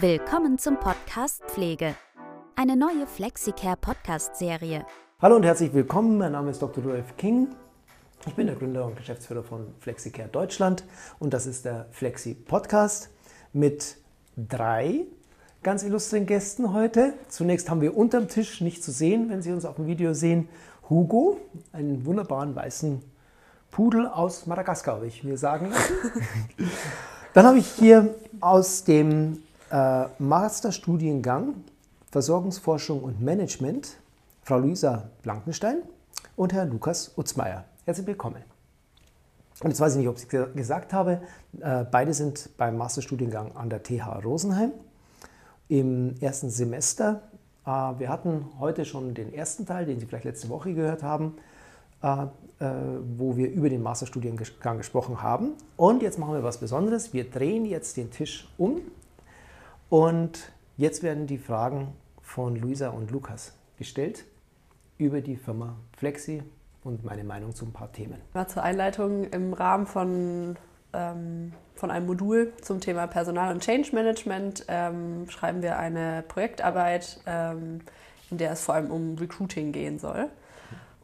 [0.00, 1.94] Willkommen zum Podcast Pflege.
[2.56, 4.86] Eine neue Flexicare Podcast-Serie.
[5.20, 6.16] Hallo und herzlich willkommen.
[6.16, 6.82] Mein Name ist Dr.
[6.82, 7.48] Rudolf King.
[8.26, 10.84] Ich bin der Gründer und Geschäftsführer von Flexicare Deutschland
[11.18, 13.10] und das ist der Flexi Podcast
[13.52, 13.98] mit
[14.36, 15.04] drei
[15.62, 17.12] ganz illustren Gästen heute.
[17.28, 20.48] Zunächst haben wir unterm Tisch nicht zu sehen, wenn Sie uns auf dem Video sehen,
[20.88, 21.38] Hugo,
[21.70, 23.02] einen wunderbaren weißen
[23.70, 25.94] Pudel aus Madagaskar, habe ich mir sagen lassen.
[27.34, 31.54] Dann habe ich hier aus dem äh, Masterstudiengang
[32.10, 33.96] Versorgungsforschung und Management
[34.42, 35.78] Frau Luisa Blankenstein
[36.36, 37.64] und Herr Lukas Utzmeier.
[37.86, 38.42] Herzlich willkommen.
[39.62, 41.22] Und jetzt weiß ich nicht, ob ich es gesagt habe,
[41.60, 44.72] äh, beide sind beim Masterstudiengang an der TH Rosenheim
[45.68, 47.22] im ersten Semester.
[47.64, 51.36] Äh, wir hatten heute schon den ersten Teil, den Sie vielleicht letzte Woche gehört haben,
[52.02, 52.26] äh,
[53.16, 55.52] wo wir über den Masterstudiengang gesprochen haben.
[55.76, 57.12] Und jetzt machen wir was Besonderes.
[57.12, 58.82] Wir drehen jetzt den Tisch um
[59.92, 61.92] und jetzt werden die Fragen
[62.22, 64.24] von Luisa und Lukas gestellt
[64.96, 66.42] über die Firma Flexi
[66.82, 68.18] und meine Meinung zu ein paar Themen.
[68.32, 70.56] Mal zur Einleitung im Rahmen von,
[70.94, 77.20] ähm, von einem Modul zum Thema Personal- und Change Management ähm, schreiben wir eine Projektarbeit,
[77.26, 77.82] ähm,
[78.30, 80.30] in der es vor allem um Recruiting gehen soll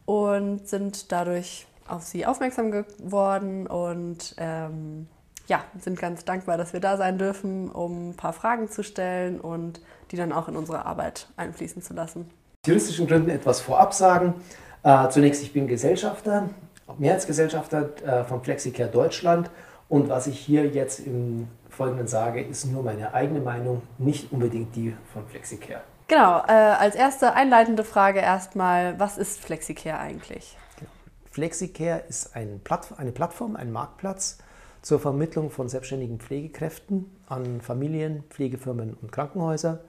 [0.07, 5.07] und sind dadurch auf sie aufmerksam geworden und ähm,
[5.49, 9.41] ja, sind ganz dankbar, dass wir da sein dürfen, um ein paar Fragen zu stellen
[9.41, 12.29] und die dann auch in unsere Arbeit einfließen zu lassen.
[12.63, 14.35] Aus juristischen Gründen etwas vorab sagen.
[14.83, 16.49] Äh, zunächst, ich bin Gesellschafter,
[16.97, 19.49] Mehrheitsgesellschafter äh, von Flexicare Deutschland
[19.89, 24.75] und was ich hier jetzt im Folgenden sage, ist nur meine eigene Meinung, nicht unbedingt
[24.75, 25.81] die von Flexicare.
[26.07, 30.57] Genau, äh, als erste einleitende Frage erstmal, was ist Flexicare eigentlich?
[30.77, 30.91] Genau.
[31.31, 34.39] Flexicare ist ein Platt, eine Plattform, ein Marktplatz,
[34.81, 39.79] zur Vermittlung von selbstständigen Pflegekräften an Familien, Pflegefirmen und Krankenhäuser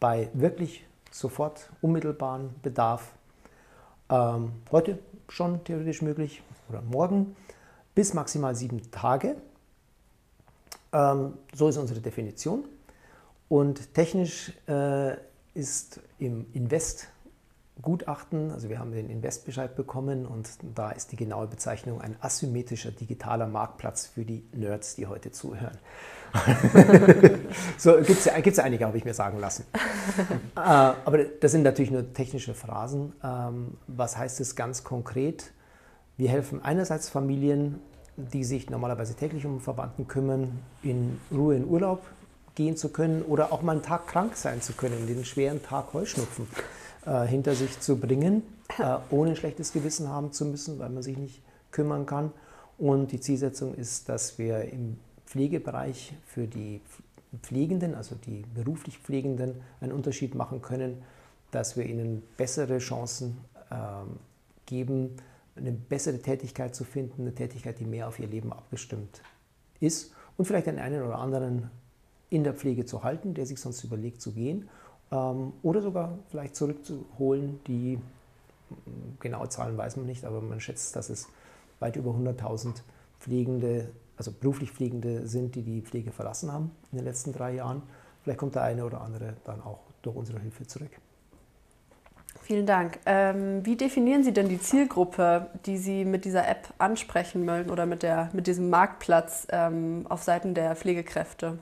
[0.00, 3.12] bei wirklich sofort unmittelbaren Bedarf.
[4.10, 7.36] Ähm, heute schon theoretisch möglich oder morgen
[7.94, 9.36] bis maximal sieben Tage.
[10.92, 12.64] Ähm, so ist unsere Definition.
[13.48, 15.16] Und technisch äh,
[15.54, 17.08] ist im Invest
[17.82, 22.92] Gutachten, also wir haben den Investbescheid bekommen und da ist die genaue Bezeichnung ein asymmetrischer
[22.92, 25.76] digitaler Marktplatz für die Nerds, die heute zuhören.
[27.76, 29.64] so gibt es gibt's einige, habe ich mir sagen lassen.
[30.56, 33.12] äh, aber das sind natürlich nur technische Phrasen.
[33.22, 35.52] Ähm, was heißt es ganz konkret?
[36.16, 37.80] Wir helfen einerseits Familien,
[38.16, 42.04] die sich normalerweise täglich um Verwandten kümmern, in Ruhe in Urlaub
[42.54, 45.92] gehen zu können oder auch mal einen Tag krank sein zu können, den schweren Tag
[45.92, 46.46] Heuschnupfen
[47.06, 48.42] äh, hinter sich zu bringen,
[48.78, 52.32] äh, ohne schlechtes Gewissen haben zu müssen, weil man sich nicht kümmern kann.
[52.78, 56.80] Und die Zielsetzung ist, dass wir im Pflegebereich für die
[57.42, 61.02] Pflegenden, also die beruflich Pflegenden, einen Unterschied machen können,
[61.50, 63.38] dass wir ihnen bessere Chancen
[63.70, 63.74] äh,
[64.66, 65.16] geben,
[65.56, 69.22] eine bessere Tätigkeit zu finden, eine Tätigkeit, die mehr auf ihr Leben abgestimmt
[69.80, 71.70] ist und vielleicht den einen oder anderen
[72.30, 74.68] in der Pflege zu halten, der sich sonst überlegt zu gehen
[75.10, 77.60] oder sogar vielleicht zurückzuholen.
[77.66, 77.98] Die
[79.20, 81.28] genaue Zahlen weiß man nicht, aber man schätzt, dass es
[81.80, 82.82] weit über 100.000
[83.20, 87.82] Pflegende, also beruflich Pflegende sind, die die Pflege verlassen haben in den letzten drei Jahren.
[88.22, 90.90] Vielleicht kommt der eine oder andere dann auch durch unsere Hilfe zurück.
[92.42, 92.98] Vielen Dank.
[93.06, 97.86] Ähm, wie definieren Sie denn die Zielgruppe, die Sie mit dieser App ansprechen wollen oder
[97.86, 101.58] mit, der, mit diesem Marktplatz ähm, auf Seiten der Pflegekräfte?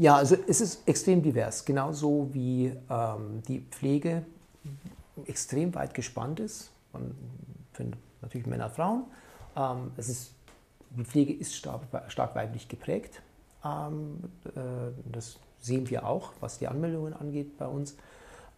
[0.00, 4.24] Ja, also es ist extrem divers, genauso wie ähm, die Pflege
[5.26, 6.70] extrem weit gespannt ist.
[6.94, 7.14] Man
[7.74, 9.04] findet natürlich Männer, Frauen.
[9.54, 10.32] Ähm, es ist,
[10.88, 13.20] die Pflege ist stark, stark weiblich geprägt.
[13.62, 14.60] Ähm, äh,
[15.12, 17.94] das sehen wir auch, was die Anmeldungen angeht bei uns.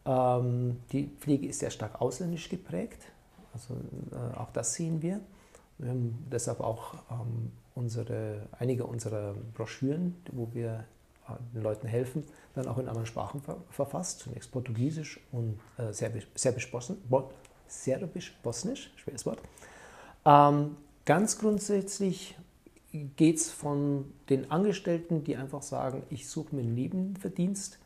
[0.06, 3.02] Ähm, die Pflege ist sehr stark ausländisch geprägt.
[3.52, 3.74] Also
[4.12, 5.18] äh, auch das sehen wir.
[5.78, 10.84] Wir haben deshalb auch ähm, unsere, einige unserer Broschüren, wo wir
[11.54, 12.24] den Leuten helfen,
[12.54, 14.20] dann auch in anderen Sprachen verfasst.
[14.20, 16.96] Zunächst Portugiesisch und äh, Serbisch, Serbisch, Bosn,
[17.66, 19.40] Serbisch, Bosnisch, schweres Wort.
[20.24, 22.36] Ähm, ganz grundsätzlich
[23.16, 27.78] geht es von den Angestellten, die einfach sagen, ich suche mir einen Nebenverdienst,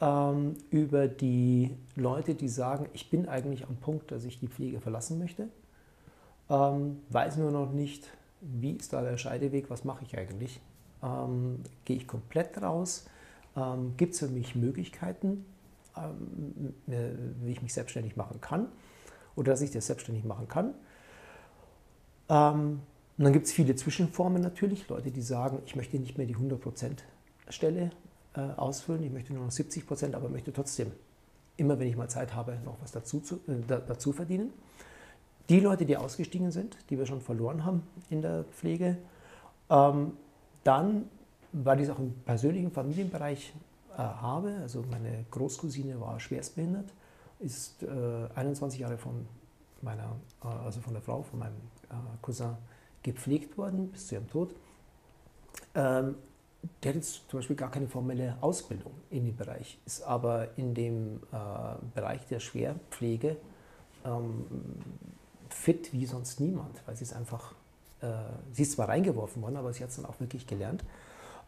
[0.00, 4.80] ähm, über die Leute, die sagen, ich bin eigentlich am Punkt, dass ich die Pflege
[4.80, 5.48] verlassen möchte,
[6.50, 8.08] ähm, weiß nur noch nicht,
[8.40, 10.60] wie ist da der Scheideweg, was mache ich eigentlich
[11.02, 13.06] ähm, gehe ich komplett raus?
[13.56, 15.44] Ähm, Gibt es für mich Möglichkeiten,
[15.96, 17.10] ähm, äh,
[17.42, 18.68] wie ich mich selbstständig machen kann
[19.34, 20.74] oder dass ich das selbstständig machen kann?
[22.28, 22.80] Ähm,
[23.18, 26.36] und dann gibt es viele Zwischenformen natürlich, Leute, die sagen, ich möchte nicht mehr die
[26.36, 26.98] 100%
[27.48, 27.90] Stelle
[28.34, 29.02] äh, ausfüllen.
[29.04, 30.92] Ich möchte nur noch 70 Prozent, aber möchte trotzdem
[31.56, 34.52] immer, wenn ich mal Zeit habe, noch was dazu, zu, äh, dazu verdienen.
[35.48, 38.98] Die Leute, die ausgestiegen sind, die wir schon verloren haben in der Pflege,
[39.70, 40.12] ähm,
[40.66, 41.08] dann,
[41.52, 43.54] weil ich es auch im persönlichen Familienbereich
[43.92, 46.92] äh, habe, also meine Großcousine war schwerstbehindert,
[47.38, 49.26] ist äh, 21 Jahre von
[49.82, 51.56] meiner, äh, also von der Frau, von meinem
[51.90, 52.56] äh, Cousin
[53.02, 54.54] gepflegt worden bis zu ihrem Tod.
[55.74, 56.16] Ähm,
[56.82, 60.74] der hat jetzt zum Beispiel gar keine formelle Ausbildung in dem Bereich, ist aber in
[60.74, 61.36] dem äh,
[61.94, 63.36] Bereich der Schwerpflege
[64.04, 64.46] ähm,
[65.48, 67.54] fit wie sonst niemand, weil sie es einfach,
[68.00, 68.06] äh,
[68.52, 70.84] sie ist zwar reingeworfen worden, aber sie hat es dann auch wirklich gelernt.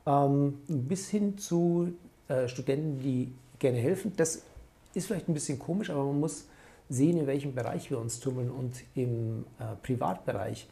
[0.06, 1.92] Ähm, bis hin zu
[2.28, 4.12] äh, Studenten, die gerne helfen.
[4.16, 4.42] Das
[4.94, 6.46] ist vielleicht ein bisschen komisch, aber man muss
[6.88, 8.50] sehen, in welchem Bereich wir uns tummeln.
[8.50, 10.68] Und im äh, Privatbereich,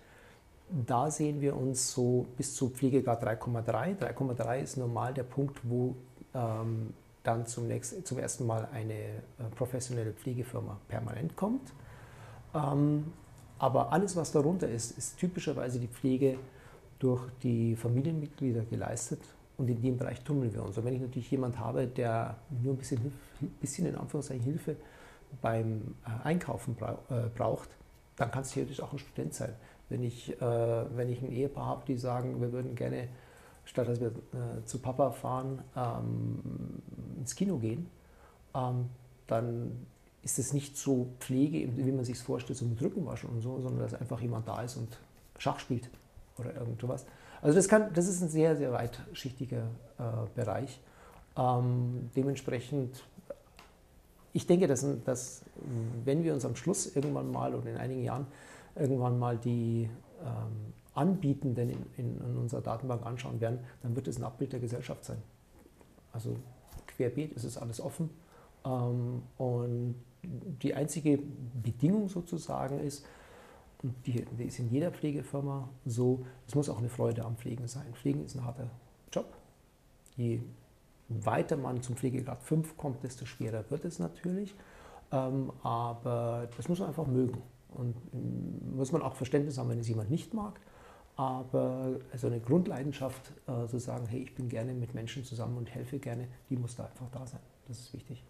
[0.87, 3.99] da sehen wir uns so bis zu Pflegegrad 3,3.
[3.99, 5.95] 3,3 ist normal der Punkt, wo
[6.35, 9.21] ähm, dann zum, nächsten, zum ersten Mal eine äh,
[9.57, 11.73] professionelle Pflegefirma permanent kommt.
[12.55, 13.13] Ähm,
[13.59, 16.39] aber alles, was darunter ist, ist typischerweise die Pflege
[16.99, 19.21] durch die Familienmitglieder geleistet
[19.57, 20.77] und in dem Bereich tummeln wir uns.
[20.77, 23.13] Und wenn ich natürlich jemanden habe, der nur ein bisschen,
[23.61, 24.77] bisschen in Anführungszeichen Hilfe
[25.41, 27.69] beim äh, Einkaufen äh, braucht,
[28.17, 29.55] dann kann es theoretisch auch ein Student sein.
[29.89, 33.09] Wenn ich, äh, wenn ich ein Ehepaar habe, die sagen, wir würden gerne,
[33.65, 34.13] statt dass wir
[34.65, 36.39] zu Papa fahren, ähm,
[37.19, 37.89] ins Kino gehen,
[38.55, 38.89] ähm,
[39.27, 39.87] dann
[40.27, 43.61] ist es nicht so Pflege, wie man sich es vorstellt, so mit Rückenwaschen und so,
[43.61, 44.89] sondern dass einfach jemand da ist und
[45.39, 45.89] Schach spielt
[46.37, 47.07] oder irgend sowas.
[47.41, 49.69] Also das, kann, das ist ein sehr, sehr weitschichtiger
[49.99, 50.03] äh,
[50.35, 50.81] Bereich.
[51.37, 53.05] Ähm, dementsprechend,
[54.33, 55.43] ich denke, dass, dass,
[56.05, 58.27] wenn wir uns am Schluss irgendwann mal oder in einigen Jahren
[58.75, 59.89] irgendwann mal die
[60.25, 64.59] ähm, Anbietenden in, in, in, unserer Datenbank anschauen werden, dann wird es ein Abbild der
[64.59, 65.23] Gesellschaft sein.
[66.13, 66.35] Also
[66.89, 68.11] querbeet ist es alles offen.
[68.65, 69.95] Ähm, und
[70.63, 71.19] die einzige
[71.63, 73.05] Bedingung sozusagen ist,
[73.83, 77.69] und die, die ist in jeder Pflegefirma so, es muss auch eine Freude am Pflegen
[77.69, 77.87] sein.
[77.95, 78.71] Pflegen ist ein harter
[79.13, 79.27] Job.
[80.17, 80.41] Je
[81.09, 84.55] weiter man zum Pflegegrad 5 kommt, desto schwerer wird es natürlich.
[85.13, 87.43] Ähm, aber das muss man einfach mögen.
[87.75, 90.59] Und ähm, muss man auch Verständnis haben, wenn es jemand nicht mag.
[91.17, 95.73] Aber also eine Grundleidenschaft, äh, zu sagen, hey, ich bin gerne mit Menschen zusammen und
[95.73, 97.41] helfe gerne, die muss da einfach da sein.
[97.69, 98.23] Das ist wichtig.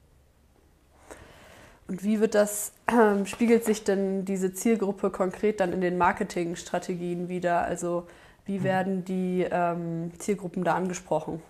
[1.89, 7.29] Und wie wird das, äh, spiegelt sich denn diese Zielgruppe konkret dann in den Marketingstrategien
[7.29, 7.63] wieder?
[7.63, 8.07] Also
[8.45, 8.65] wie mhm.
[8.65, 11.43] werden die ähm, Zielgruppen da angesprochen?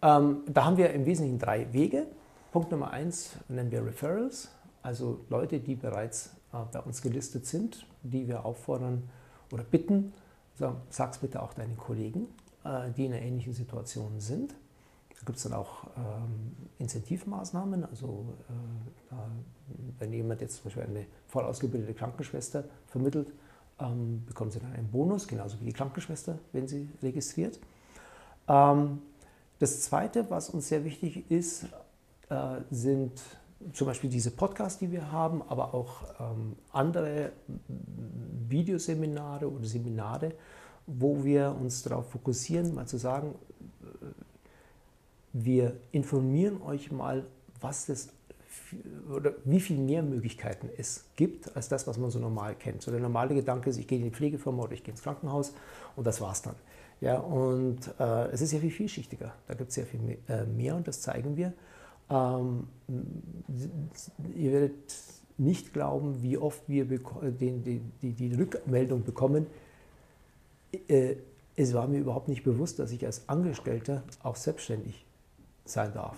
[0.00, 2.06] Ähm, da haben wir im Wesentlichen drei Wege.
[2.52, 4.50] Punkt Nummer eins nennen wir Referrals,
[4.82, 9.02] also Leute, die bereits äh, bei uns gelistet sind, die wir auffordern
[9.52, 10.14] oder bitten,
[10.54, 12.26] sag, sag's bitte auch deinen Kollegen,
[12.64, 14.54] äh, die in einer ähnlichen Situation sind.
[15.18, 17.84] Da gibt es dann auch ähm, Incentivmaßnahmen.
[17.84, 19.28] Also äh, da,
[19.98, 23.32] wenn jemand jetzt zum Beispiel eine voll ausgebildete Krankenschwester vermittelt,
[23.80, 27.58] ähm, bekommen sie dann einen Bonus, genauso wie die Krankenschwester, wenn sie registriert.
[28.48, 29.02] Ähm,
[29.58, 31.64] das Zweite, was uns sehr wichtig ist,
[32.28, 33.20] äh, sind
[33.72, 37.32] zum Beispiel diese Podcasts, die wir haben, aber auch ähm, andere
[38.48, 40.32] Videoseminare oder Seminare,
[40.86, 43.34] wo wir uns darauf fokussieren, mal zu sagen,
[45.32, 47.26] wir informieren euch mal,
[47.60, 48.08] was das
[49.14, 52.82] oder wie viel mehr Möglichkeiten es gibt als das, was man so normal kennt.
[52.82, 55.54] So der normale Gedanke ist, ich gehe in die Pflegefirma oder ich gehe ins Krankenhaus
[55.96, 56.54] und das war's dann.
[57.00, 59.32] Ja, und äh, es ist sehr viel vielschichtiger.
[59.46, 61.52] Da gibt es sehr viel mehr, äh, mehr, und das zeigen wir.
[62.10, 62.66] Ähm,
[64.34, 64.94] ihr werdet
[65.36, 69.46] nicht glauben, wie oft wir den, die, die, die, Rückmeldung bekommen.
[70.88, 71.16] Äh,
[71.54, 75.04] es war mir überhaupt nicht bewusst, dass ich als Angestellter auch selbstständig
[75.70, 76.16] sein darf.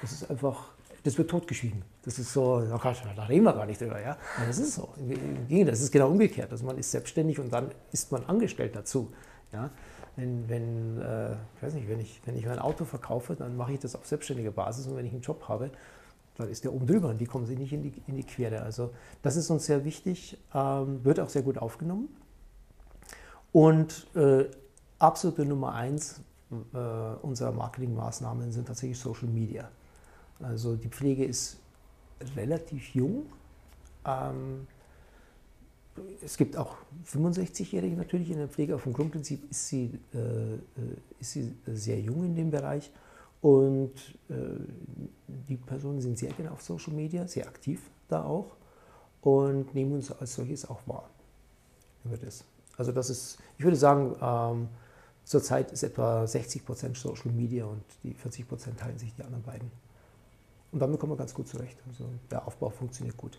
[0.00, 0.72] Das ist einfach,
[1.04, 1.82] das wird totgeschwiegen.
[2.04, 4.00] Das ist so, da reden wir gar nicht drüber.
[4.00, 4.16] Ja?
[4.36, 4.88] Aber das ist so.
[5.48, 6.50] Das ist genau umgekehrt.
[6.50, 9.12] Also man ist selbstständig und dann ist man angestellt dazu.
[9.52, 9.70] Ja?
[10.16, 13.78] Wenn, wenn, äh, weiß nicht, wenn, ich, wenn ich mein Auto verkaufe, dann mache ich
[13.78, 15.70] das auf selbstständiger Basis und wenn ich einen Job habe,
[16.36, 18.62] dann ist der oben drüber und die kommen sich nicht in die, in die Quere.
[18.62, 18.90] Also
[19.22, 22.08] das ist uns sehr wichtig, ähm, wird auch sehr gut aufgenommen.
[23.52, 24.46] Und äh,
[24.98, 26.20] absolute Nummer eins,
[26.74, 29.70] äh, unserer Marketingmaßnahmen sind tatsächlich Social Media.
[30.40, 31.58] Also die Pflege ist
[32.36, 33.26] relativ jung.
[34.04, 34.66] Ähm,
[36.24, 40.58] es gibt auch 65-Jährige natürlich in der Pflege, aber vom Grundprinzip ist sie, äh,
[41.20, 42.90] ist sie sehr jung in dem Bereich.
[43.42, 43.92] Und
[44.28, 44.34] äh,
[45.48, 48.56] die Personen sind sehr gerne auf Social Media, sehr aktiv da auch
[49.22, 51.08] und nehmen uns als solches auch wahr
[52.04, 52.44] über das.
[52.76, 54.68] Also das ist, ich würde sagen, ähm,
[55.24, 59.42] Zurzeit ist etwa 60 Prozent Social Media und die 40 Prozent teilen sich die anderen
[59.42, 59.70] beiden.
[60.72, 61.78] Und damit kommen wir ganz gut zurecht.
[61.88, 63.38] Also der Aufbau funktioniert gut.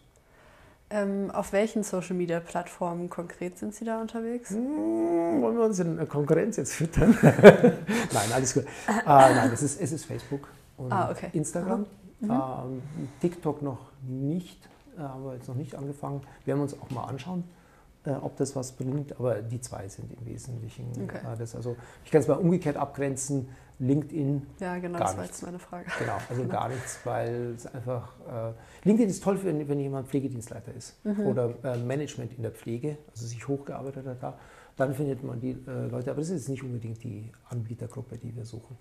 [0.89, 4.51] Ähm, auf welchen Social Media Plattformen konkret sind Sie da unterwegs?
[4.51, 7.17] Hm, wollen wir uns in Konkurrenz jetzt füttern?
[7.21, 8.63] nein, alles gut.
[8.87, 10.47] Äh, nein, es ist, es ist Facebook
[10.77, 11.29] und ah, okay.
[11.33, 11.87] Instagram.
[12.19, 12.31] Mhm.
[12.31, 12.81] Ähm,
[13.21, 16.21] TikTok noch nicht, äh, haben wir jetzt noch nicht angefangen.
[16.45, 17.62] Werden wir uns auch mal anschauen, äh,
[18.12, 19.17] ob das was bringt.
[19.19, 21.19] Aber die zwei sind im Wesentlichen okay.
[21.19, 21.55] äh, das.
[21.55, 23.50] Also ich kann es mal umgekehrt abgrenzen.
[23.79, 24.45] LinkedIn.
[24.60, 25.41] Ja, genau, gar das war nichts.
[25.41, 25.86] jetzt meine Frage.
[26.00, 26.53] Genau, also genau.
[26.60, 28.13] gar nichts, weil es einfach.
[28.27, 31.25] Äh, LinkedIn ist toll, wenn, wenn jemand Pflegedienstleiter ist mhm.
[31.25, 34.38] oder äh, Management in der Pflege, also sich hochgearbeitet hat da.
[34.75, 38.45] Dann findet man die äh, Leute, aber das ist nicht unbedingt die Anbietergruppe, die wir
[38.45, 38.77] suchen.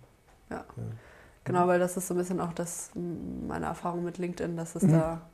[0.51, 0.65] Ja.
[0.77, 0.83] ja.
[1.45, 4.85] Genau, weil das ist so ein bisschen auch das, meine Erfahrung mit LinkedIn, dass es
[4.85, 4.93] mhm.
[4.93, 5.32] da äh,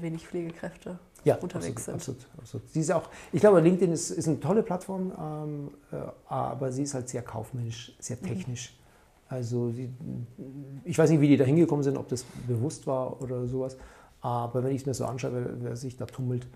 [0.00, 2.28] wenig Pflegekräfte ja, unterwegs absolut, sind.
[2.28, 2.70] Absolut, absolut.
[2.70, 5.96] Sie ist auch, ich glaube, LinkedIn ist, ist eine tolle Plattform, ähm, äh,
[6.28, 8.26] aber sie ist halt sehr kaufmännisch, sehr mhm.
[8.26, 8.72] technisch.
[8.72, 8.86] Mhm.
[9.28, 9.90] Also sie,
[10.84, 13.76] ich weiß nicht, wie die da hingekommen sind, ob das bewusst war oder sowas.
[14.20, 16.46] Aber wenn ich es mir so anschaue, wer, wer sich da tummelt,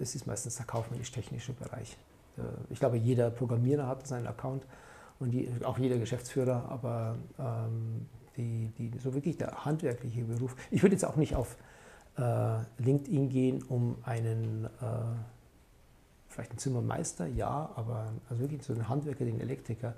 [0.00, 1.96] es ist meistens der kaufmännisch-technische Bereich.
[2.38, 4.66] Äh, ich glaube, jeder Programmierer hat seinen Account
[5.20, 10.56] und die, auch jeder Geschäftsführer, aber ähm, die, die, so wirklich der handwerkliche Beruf.
[10.72, 11.76] Ich würde jetzt auch nicht auf äh,
[12.78, 14.88] LinkedIn gehen, um einen, äh,
[16.28, 19.94] vielleicht einen Zimmermeister, ja, aber also wirklich so einen Handwerker, den Elektriker,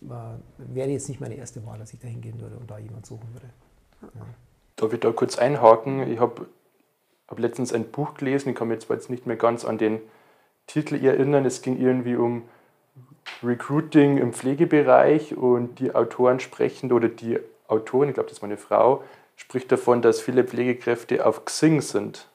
[0.00, 3.06] war, wäre jetzt nicht meine erste Wahl, dass ich da hingehen würde und da jemand
[3.06, 3.46] suchen würde.
[4.02, 4.26] Ja.
[4.76, 6.10] Darf ich da kurz einhaken?
[6.10, 6.46] Ich habe
[7.28, 10.00] hab letztens ein Buch gelesen, ich kann mich jetzt nicht mehr ganz an den
[10.66, 11.44] Titel erinnern.
[11.44, 12.42] Es ging irgendwie um
[13.42, 18.56] Recruiting im Pflegebereich und die Autoren sprechen, oder die Autorin, ich glaube, das war eine
[18.56, 19.04] Frau,
[19.42, 22.28] spricht davon, dass viele Pflegekräfte auf Xing sind.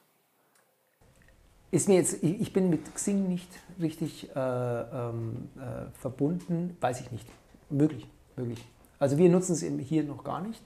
[1.71, 3.49] Ist mir jetzt, ich bin mit Xing nicht
[3.79, 7.27] richtig äh, ähm, äh, verbunden, weiß ich nicht.
[7.69, 8.63] Möglich, möglich.
[8.99, 10.61] Also wir nutzen es hier noch gar nicht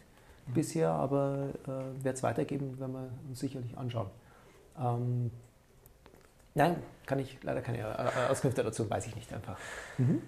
[0.48, 0.54] mhm.
[0.54, 4.10] bisher, aber äh, wird es weitergeben, wenn wir uns sicherlich anschauen.
[4.80, 5.32] Ähm,
[6.56, 9.58] nein, kann ich leider keine äh, Auskünfte dazu, weiß ich nicht einfach.
[9.98, 10.22] Mhm.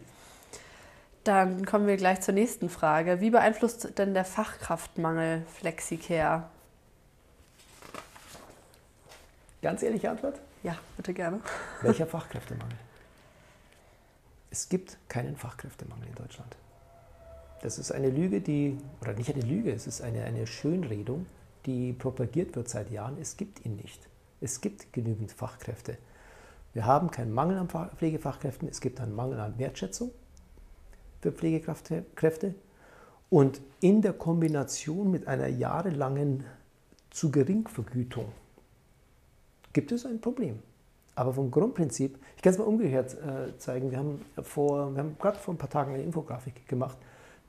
[1.24, 3.22] Dann kommen wir gleich zur nächsten Frage.
[3.22, 6.44] Wie beeinflusst denn der Fachkraftmangel Flexicare?
[9.62, 10.40] Ganz ehrliche Antwort?
[10.64, 11.40] Ja, bitte gerne.
[11.82, 12.76] Welcher Fachkräftemangel?
[14.52, 16.58] Es gibt keinen Fachkräftemangel in Deutschland.
[17.62, 21.26] Das ist eine Lüge, die, oder nicht eine Lüge, es ist eine, eine Schönredung,
[21.66, 23.18] die propagiert wird seit Jahren.
[23.22, 24.02] Es gibt ihn nicht.
[24.42, 25.98] Es gibt genügend Fachkräfte.
[26.74, 30.12] Wir haben keinen Mangel an Pflegefachkräften, es gibt einen Mangel an Wertschätzung
[31.24, 32.54] für Pflegekräfte.
[33.30, 36.44] Und in der Kombination mit einer jahrelangen
[37.10, 38.32] zu gering Vergütung
[39.72, 40.60] gibt es ein Problem.
[41.16, 45.18] Aber vom Grundprinzip, ich kann es mal umgekehrt äh, zeigen, wir haben, vor, wir haben
[45.18, 46.98] gerade vor ein paar Tagen eine Infografik gemacht,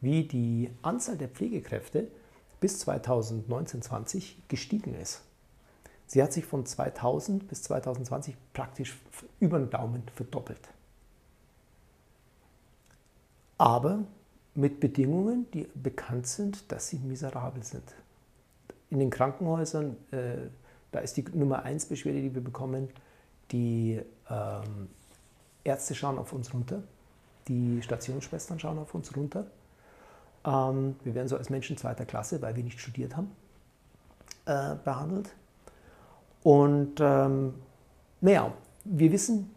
[0.01, 2.09] wie die Anzahl der Pflegekräfte
[2.61, 5.23] bis 2019-20 gestiegen ist.
[6.07, 8.99] Sie hat sich von 2000 bis 2020 praktisch
[9.41, 10.61] über den Daumen verdoppelt.
[13.65, 14.01] Aber
[14.55, 17.95] mit Bedingungen, die bekannt sind, dass sie miserabel sind.
[18.91, 20.49] In den Krankenhäusern, äh,
[20.93, 22.91] da ist die Nummer 1 Beschwerde, die wir bekommen,
[23.51, 24.89] die ähm,
[25.65, 26.83] Ärzte schauen auf uns runter,
[27.49, 29.47] die Stationsschwestern schauen auf uns runter
[30.45, 33.31] ähm, wir werden so als Menschen zweiter Klasse, weil wir nicht studiert haben,
[34.47, 35.35] äh, behandelt.
[36.43, 37.55] Und ähm,
[38.21, 38.53] naja,
[38.85, 39.54] wir wissen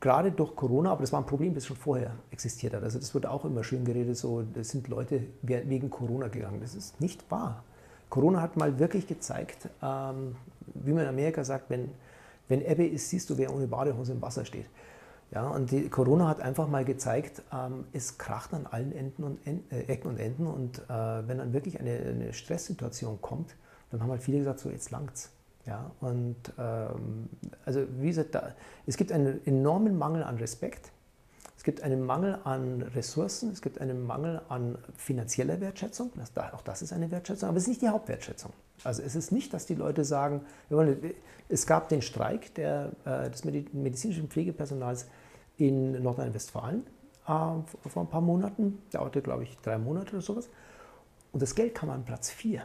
[0.00, 2.82] gerade durch Corona, aber das war ein Problem, das schon vorher existiert hat.
[2.82, 6.60] Also das wird auch immer schön geredet, so, das sind Leute wegen Corona gegangen.
[6.60, 7.64] Das ist nicht wahr.
[8.10, 10.36] Corona hat mal wirklich gezeigt, ähm,
[10.74, 11.90] wie man in Amerika sagt, wenn,
[12.48, 14.66] wenn Ebbe ist, siehst du, wer ohne Badehose im Wasser steht.
[15.30, 19.46] Ja, und die Corona hat einfach mal gezeigt, ähm, es kracht an allen Enden und
[19.46, 20.46] Enden, äh, Ecken und Enden.
[20.46, 23.54] Und äh, wenn dann wirklich eine, eine, Stresssituation kommt,
[23.90, 25.30] dann haben halt viele gesagt, so jetzt langt's.
[25.68, 27.28] Ja, und ähm,
[27.66, 28.54] also wie gesagt, da,
[28.86, 30.92] es gibt einen enormen Mangel an Respekt.
[31.58, 36.10] Es gibt einen Mangel an Ressourcen, es gibt einen Mangel an finanzieller Wertschätzung.
[36.16, 38.52] Das, auch das ist eine Wertschätzung, aber es ist nicht die Hauptwertschätzung.
[38.84, 40.40] Also es ist nicht, dass die Leute sagen,
[41.50, 45.06] es gab den Streik der, äh, des medizinischen Pflegepersonals
[45.58, 46.86] in Nordrhein-Westfalen
[47.26, 50.48] äh, vor ein paar Monaten, dauerte glaube ich drei Monate oder sowas.
[51.32, 52.62] Und das Geld kam an Platz vier.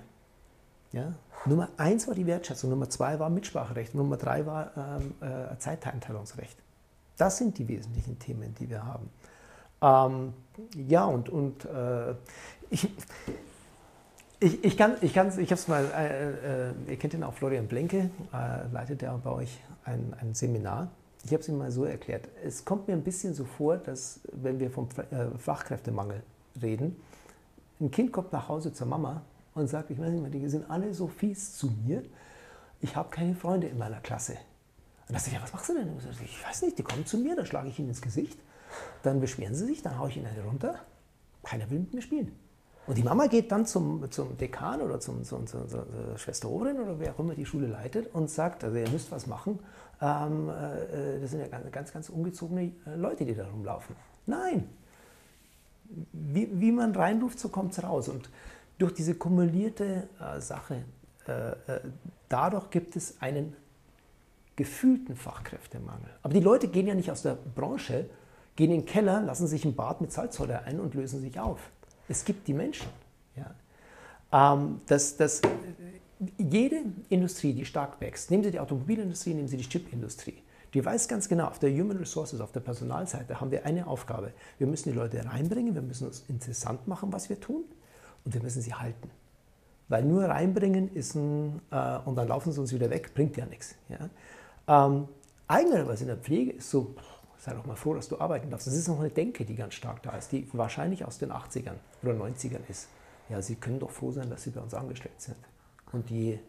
[0.93, 1.13] Ja?
[1.45, 6.57] Nummer eins war die Wertschätzung, Nummer zwei war Mitspracherecht, Nummer drei war ähm, äh, Zeiteinteilungsrecht.
[7.17, 9.09] Das sind die wesentlichen Themen, die wir haben.
[9.81, 10.33] Ähm,
[10.87, 12.13] ja, und, und äh,
[12.69, 12.89] ich,
[14.39, 17.67] ich, ich kann, ich, ich habe es mal, äh, äh, ihr kennt ihn auch, Florian
[17.67, 20.89] Blenke, äh, leitet ja bei euch ein, ein Seminar
[21.25, 22.29] Ich habe es Ihnen mal so erklärt.
[22.43, 26.23] Es kommt mir ein bisschen so vor, dass wenn wir vom äh, Fachkräftemangel
[26.61, 26.95] reden,
[27.81, 29.23] ein Kind kommt nach Hause zur Mama
[29.55, 32.03] und sagt, ich weiß nicht mehr, die sind alle so fies zu mir,
[32.81, 34.33] ich habe keine Freunde in meiner Klasse.
[35.07, 35.89] Und da sage ich, ja, was machst du denn?
[36.23, 38.39] Ich weiß nicht, die kommen zu mir, dann schlage ich ihnen ins Gesicht,
[39.03, 40.79] dann beschweren sie sich, dann haue ich ihnen eine runter,
[41.43, 42.31] keiner will mit mir spielen.
[42.85, 45.85] Und die Mama geht dann zum, zum Dekan oder zum, zum, zum, zur
[46.17, 49.25] Schwester Oberin oder wer auch immer die Schule leitet und sagt, also ihr müsst was
[49.25, 49.59] machen.
[50.01, 53.95] Ähm, äh, das sind ja ganz, ganz, ganz ungezogene äh, Leute, die da rumlaufen.
[54.25, 54.67] Nein.
[56.11, 58.09] Wie, wie man reinruft, so kommt es raus.
[58.09, 58.29] Und
[58.77, 60.83] durch diese kumulierte äh, Sache,
[61.27, 61.81] äh, äh,
[62.29, 63.55] dadurch gibt es einen
[64.55, 66.09] gefühlten Fachkräftemangel.
[66.21, 68.09] Aber die Leute gehen ja nicht aus der Branche,
[68.55, 71.59] gehen in den Keller, lassen sich ein Bad mit Salzsäure ein und lösen sich auf.
[72.07, 72.87] Es gibt die Menschen.
[73.35, 74.53] Ja.
[74.53, 75.41] Ähm, das, das,
[76.37, 80.41] jede Industrie, die stark wächst, nehmen Sie die Automobilindustrie, nehmen Sie die Chipindustrie,
[80.73, 84.33] die weiß ganz genau, auf der Human Resources, auf der Personalseite haben wir eine Aufgabe.
[84.57, 87.63] Wir müssen die Leute reinbringen, wir müssen es interessant machen, was wir tun
[88.25, 89.09] und wir müssen sie halten.
[89.89, 93.45] Weil nur reinbringen ist ein, äh, und dann laufen sie uns wieder weg, bringt ja
[93.45, 93.75] nichts.
[93.89, 94.09] Ja?
[94.85, 95.07] Ähm,
[95.47, 96.95] eigenerweise in der Pflege ist so,
[97.37, 98.67] sei doch mal froh, dass du arbeiten darfst.
[98.67, 101.75] Das ist noch eine Denke, die ganz stark da ist, die wahrscheinlich aus den 80ern
[102.01, 102.87] oder 90ern ist.
[103.29, 105.37] Ja, sie können doch froh sein, dass sie bei uns angestellt sind.
[105.91, 106.39] Und je,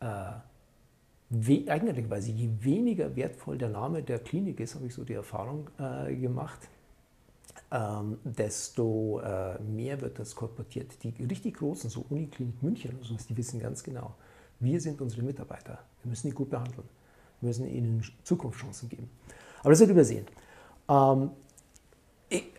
[0.00, 5.68] äh, eigenerweise, je weniger wertvoll der Name der Klinik ist, habe ich so die Erfahrung
[5.78, 6.68] äh, gemacht,
[7.70, 11.02] ähm, desto äh, mehr wird das kolportiert.
[11.02, 14.14] Die richtig großen, so Uniklinik München oder sowas, die wissen ganz genau,
[14.60, 15.78] wir sind unsere Mitarbeiter.
[16.02, 16.88] Wir müssen die gut behandeln.
[17.40, 19.10] Wir müssen ihnen Zukunftschancen geben.
[19.60, 20.26] Aber das wird übersehen.
[20.88, 21.30] Ähm,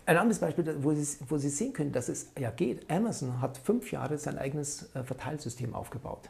[0.05, 2.89] ein anderes Beispiel, wo Sie, wo Sie sehen können, dass es ja geht.
[2.89, 6.29] Amazon hat fünf Jahre sein eigenes äh, Verteilsystem aufgebaut.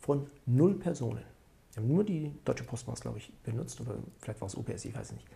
[0.00, 1.22] Von null Personen.
[1.70, 4.94] Sie haben nur die Deutsche Postmaß, glaube ich, benutzt oder vielleicht war es UPS, ich
[4.94, 5.26] weiß nicht.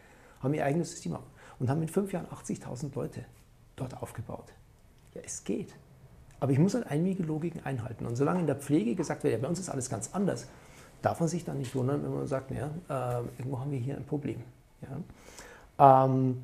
[0.41, 1.17] Haben ihr eigenes System
[1.59, 3.25] und haben in fünf Jahren 80.000 Leute
[3.77, 4.53] dort aufgebaut.
[5.15, 5.75] Ja, es geht.
[6.41, 8.07] Aber ich muss halt einige Logiken einhalten.
[8.07, 10.47] Und solange in der Pflege gesagt wird, ja, bei uns ist alles ganz anders,
[11.01, 13.97] darf man sich dann nicht wundern, wenn man sagt, naja, äh, irgendwo haben wir hier
[13.97, 14.43] ein Problem.
[14.83, 16.05] Ja?
[16.07, 16.43] Ähm,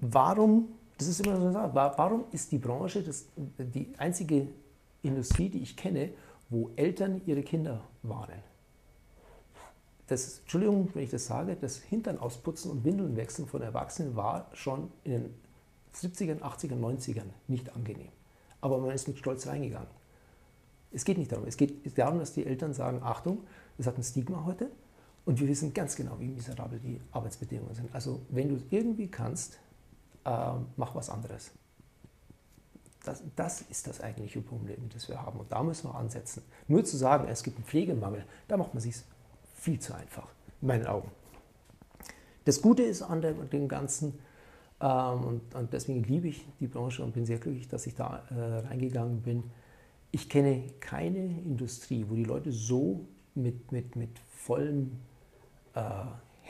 [0.00, 4.48] warum, das ist immer so eine Sache, warum ist die Branche das, die einzige
[5.02, 6.10] Industrie, die ich kenne,
[6.48, 8.51] wo Eltern ihre Kinder warnen?
[10.12, 14.50] Das, Entschuldigung, wenn ich das sage, das Hintern ausputzen und Windeln wechseln von Erwachsenen war
[14.52, 15.34] schon in den
[15.94, 18.10] 70ern, 80ern, 90ern nicht angenehm.
[18.60, 19.88] Aber man ist mit Stolz reingegangen.
[20.92, 21.46] Es geht nicht darum.
[21.46, 23.38] Es geht darum, dass die Eltern sagen, Achtung,
[23.78, 24.70] es hat ein Stigma heute
[25.24, 27.94] und wir wissen ganz genau, wie miserabel die Arbeitsbedingungen sind.
[27.94, 29.58] Also wenn du es irgendwie kannst,
[30.24, 31.52] äh, mach was anderes.
[33.04, 35.40] Das, das, ist das eigentliche Problem, das wir haben.
[35.40, 36.42] Und da müssen wir ansetzen.
[36.68, 38.96] Nur zu sagen, es gibt einen Pflegemangel, da macht man sich
[39.62, 40.28] viel zu einfach,
[40.60, 41.10] in meinen Augen.
[42.44, 44.18] Das Gute ist an dem Ganzen,
[44.80, 48.66] ähm, und, deswegen liebe ich die Branche und bin sehr glücklich, dass ich da äh,
[48.66, 49.44] reingegangen bin.
[50.10, 54.98] Ich kenne keine Industrie, wo die Leute so mit, mit, mit vollem,
[55.74, 55.80] äh,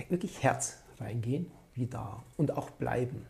[0.08, 3.26] wirklich Herz reingehen, wie da und auch bleiben.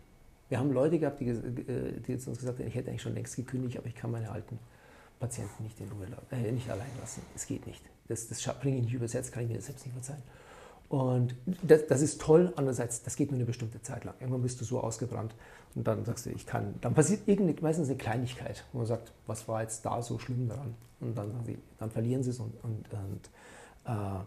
[0.48, 3.34] Wir haben Leute gehabt, die, äh, die uns gesagt haben, ich hätte eigentlich schon längst
[3.34, 4.60] gekündigt, aber ich kann meine alten
[5.22, 7.22] Patienten nicht in Ruhe äh, nicht allein lassen.
[7.34, 7.82] Es geht nicht
[8.12, 10.22] das, das bringe ich nicht übersetzt, kann ich mir das selbst nicht verzeihen.
[10.88, 14.14] Und das, das, ist toll, andererseits, das geht nur eine bestimmte Zeit lang.
[14.20, 15.34] Irgendwann bist du so ausgebrannt
[15.74, 16.74] und dann sagst du, ich kann.
[16.82, 20.48] Dann passiert irgendeine, meistens eine Kleinigkeit, wo man sagt, was war jetzt da so schlimm
[20.48, 20.74] daran?
[21.00, 21.32] Und dann,
[21.78, 23.30] dann verlieren sie es und, und, und
[23.86, 24.20] äh,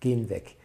[0.00, 0.56] gehen weg.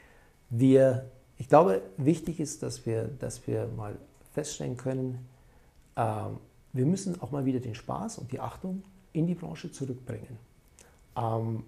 [0.50, 3.98] Wir, ich glaube, wichtig ist, dass wir, dass wir mal
[4.34, 5.26] feststellen können,
[5.96, 6.02] äh,
[6.74, 10.38] wir müssen auch mal wieder den Spaß und die Achtung in die Branche zurückbringen.
[11.16, 11.64] Ähm,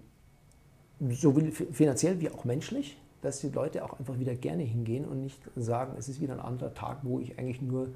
[1.10, 5.40] sowohl finanziell wie auch menschlich, dass die Leute auch einfach wieder gerne hingehen und nicht
[5.56, 7.88] sagen, es ist wieder ein anderer Tag, wo ich eigentlich nur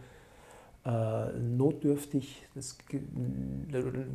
[0.85, 2.79] äh, notdürftig, das,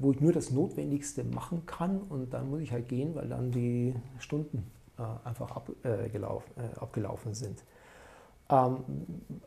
[0.02, 3.52] wo ich nur das Notwendigste machen kann und dann muss ich halt gehen, weil dann
[3.52, 4.66] die Stunden
[4.98, 7.64] äh, einfach ab, äh, gelaufen, äh, abgelaufen sind.
[8.48, 8.84] Ähm,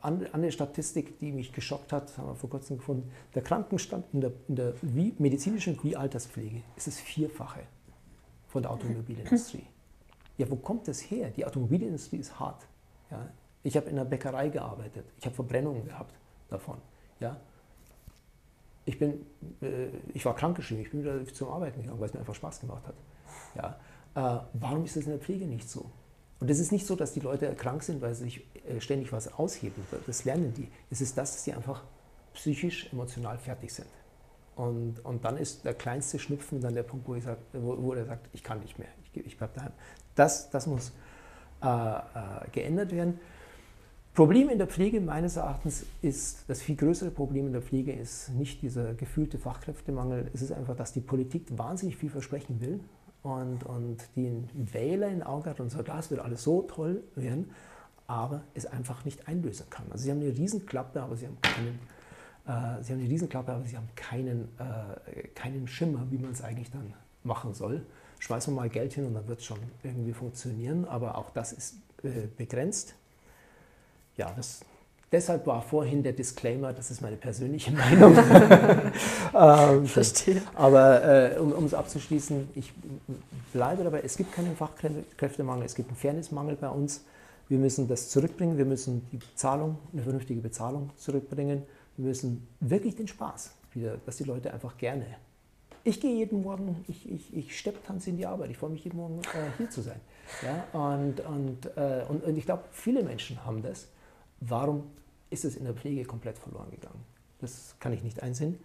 [0.03, 4.33] eine Statistik, die mich geschockt hat, haben wir vor kurzem gefunden, der Krankenstand in der,
[4.49, 7.61] in der wie, medizinischen wie Alterspflege ist das Vierfache
[8.49, 9.67] von der Automobilindustrie.
[10.37, 11.31] Ja, wo kommt das her?
[11.31, 12.67] Die Automobilindustrie ist hart.
[13.11, 13.29] Ja.
[13.63, 15.07] Ich habe in der Bäckerei gearbeitet.
[15.19, 16.15] Ich habe Verbrennungen gehabt
[16.49, 16.79] davon.
[17.21, 17.37] Ja.
[18.85, 19.27] Ich, bin,
[19.61, 22.61] äh, ich war krankgeschrieben, ich bin wieder zum Arbeiten gegangen, weil es mir einfach Spaß
[22.61, 22.95] gemacht hat.
[23.55, 23.79] Ja.
[24.15, 25.91] Äh, warum ist das in der Pflege nicht so?
[26.41, 29.13] Und es ist nicht so, dass die Leute krank sind, weil sie sich äh, ständig
[29.13, 29.83] was ausheben.
[30.07, 30.69] Das lernen die.
[30.91, 31.83] Es ist das, dass sie einfach
[32.35, 33.89] psychisch, emotional fertig sind.
[34.55, 37.93] Und, und dann ist der kleinste Schnupfen dann der Punkt, wo, ich sag, wo, wo
[37.95, 39.73] er sagt, ich kann nicht mehr, ich, ich bleibe daheim.
[40.15, 40.93] Das, das muss
[41.63, 42.01] äh, äh,
[42.53, 43.21] geändert werden.
[44.15, 48.31] Problem in der Pflege meines Erachtens ist, das viel größere Problem in der Pflege ist
[48.31, 52.81] nicht dieser gefühlte Fachkräftemangel, es ist einfach, dass die Politik wahnsinnig viel versprechen will
[53.29, 57.51] und, und den Wähler in hat und sagt, das wird alles so toll werden,
[58.07, 59.87] aber es einfach nicht einlösen kann.
[59.91, 61.79] Also sie haben eine Riesenklappe, aber sie haben keinen,
[62.47, 66.43] äh, sie haben eine Riesenklappe, aber sie haben keinen, äh, keinen Schimmer, wie man es
[66.43, 67.85] eigentlich dann machen soll.
[68.21, 71.53] Schmeißen wir mal Geld hin und dann wird es schon irgendwie funktionieren, aber auch das
[71.53, 72.95] ist äh, begrenzt
[74.19, 74.61] ja, das,
[75.13, 78.17] deshalb war vorhin der Disclaimer, das ist meine persönliche Meinung.
[79.35, 80.43] ähm, Verstehe.
[80.55, 82.73] Aber äh, um es abzuschließen, ich
[83.53, 87.05] bleibe dabei, es gibt keinen Fachkräftemangel, es gibt einen Fairnessmangel bei uns.
[87.49, 91.63] Wir müssen das zurückbringen, wir müssen die Bezahlung, eine vernünftige Bezahlung zurückbringen.
[91.97, 95.07] Wir müssen wirklich den Spaß wieder, dass die Leute einfach gerne.
[95.85, 98.99] Ich gehe jeden Morgen, ich, ich, ich Stepptanz in die Arbeit, ich freue mich jeden
[98.99, 100.01] Morgen äh, hier zu sein.
[100.43, 103.89] Ja, und, und, äh, und, und ich glaube, viele Menschen haben das.
[104.41, 104.85] Warum
[105.31, 107.05] ist es in der Pflege komplett verloren gegangen?
[107.41, 108.59] Das kann ich nicht einsehen.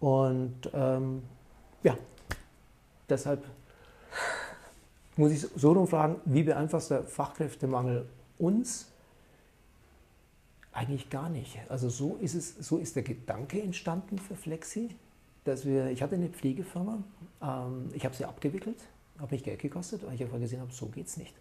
[0.00, 1.22] Und ähm,
[1.82, 1.96] ja,
[3.08, 3.44] deshalb
[5.16, 8.06] muss ich so rumfragen, wie beeinflusst der Fachkräftemangel
[8.38, 8.90] uns?
[10.72, 11.58] Eigentlich gar nicht.
[11.68, 14.96] Also so ist es, so ist der Gedanke entstanden für Flexi,
[15.44, 16.98] dass wir, ich hatte eine Pflegefirma,
[17.42, 18.78] ähm, ich habe sie abgewickelt,
[19.20, 21.34] habe mich Geld gekostet, weil ich einfach gesehen habe, so geht es nicht.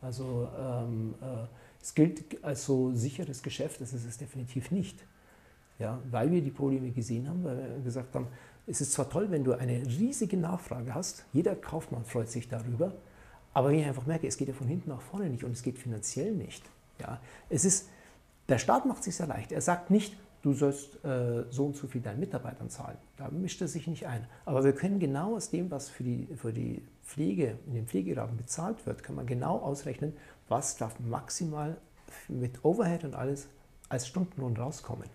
[0.00, 1.46] Also ähm, äh,
[1.80, 5.04] es gilt als so sicheres Geschäft, das ist es definitiv nicht.
[5.78, 8.26] Ja, weil wir die Probleme gesehen haben, weil wir gesagt haben,
[8.66, 12.92] es ist zwar toll, wenn du eine riesige Nachfrage hast, jeder Kaufmann freut sich darüber,
[13.54, 15.62] aber wenn ich einfach merke, es geht ja von hinten nach vorne nicht und es
[15.62, 16.64] geht finanziell nicht.
[17.00, 17.88] Ja, es ist,
[18.48, 19.52] der Staat macht es sich sehr leicht.
[19.52, 22.98] Er sagt nicht, du sollst äh, so und so viel deinen Mitarbeitern zahlen.
[23.16, 24.26] Da mischt er sich nicht ein.
[24.44, 28.36] Aber wir können genau aus dem, was für die, für die Pflege, in den Pflegerahmen
[28.36, 30.14] bezahlt wird, kann man genau ausrechnen,
[30.48, 31.78] was darf maximal
[32.28, 33.48] mit Overhead und alles
[33.88, 35.08] als Stundenlohn rauskommen.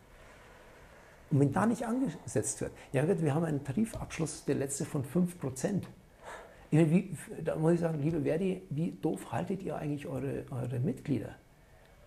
[1.30, 5.84] Und wenn da nicht angesetzt wird, ja, wir haben einen Tarifabschluss, der letzte von 5%.
[6.72, 11.36] Wie, da muss ich sagen, liebe Verdi, wie doof haltet ihr eigentlich eure, eure Mitglieder?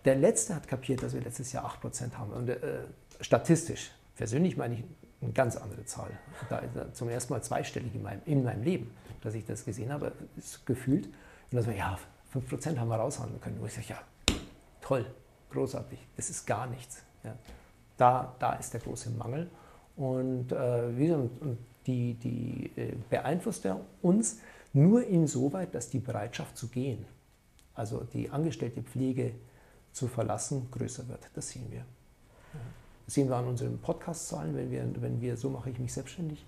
[0.03, 2.33] Der letzte hat kapiert, dass wir letztes Jahr 8% haben.
[2.33, 2.83] Und äh,
[3.21, 4.83] statistisch, persönlich meine ich
[5.21, 6.11] eine ganz andere Zahl.
[6.49, 10.11] Da zum ersten Mal zweistellig in meinem, in meinem Leben, dass ich das gesehen habe,
[10.65, 11.07] gefühlt.
[11.07, 11.97] Und das war, ja,
[12.33, 13.57] 5% haben wir raushandeln können.
[13.59, 13.99] Wo ich sage, ja,
[14.81, 15.05] toll,
[15.51, 17.03] großartig, das ist gar nichts.
[17.23, 17.35] Ja.
[17.97, 19.49] Da, da ist der große Mangel.
[19.95, 24.39] Und, äh, wie, und die, die äh, beeinflusst er uns
[24.73, 27.05] nur insoweit, dass die Bereitschaft zu gehen,
[27.73, 29.33] also die angestellte Pflege
[29.91, 31.29] zu verlassen, größer wird.
[31.33, 31.83] Das sehen wir.
[33.05, 36.45] Das sehen wir an unseren Podcast-Zahlen, wenn wir, wenn wir So mache ich mich selbstständig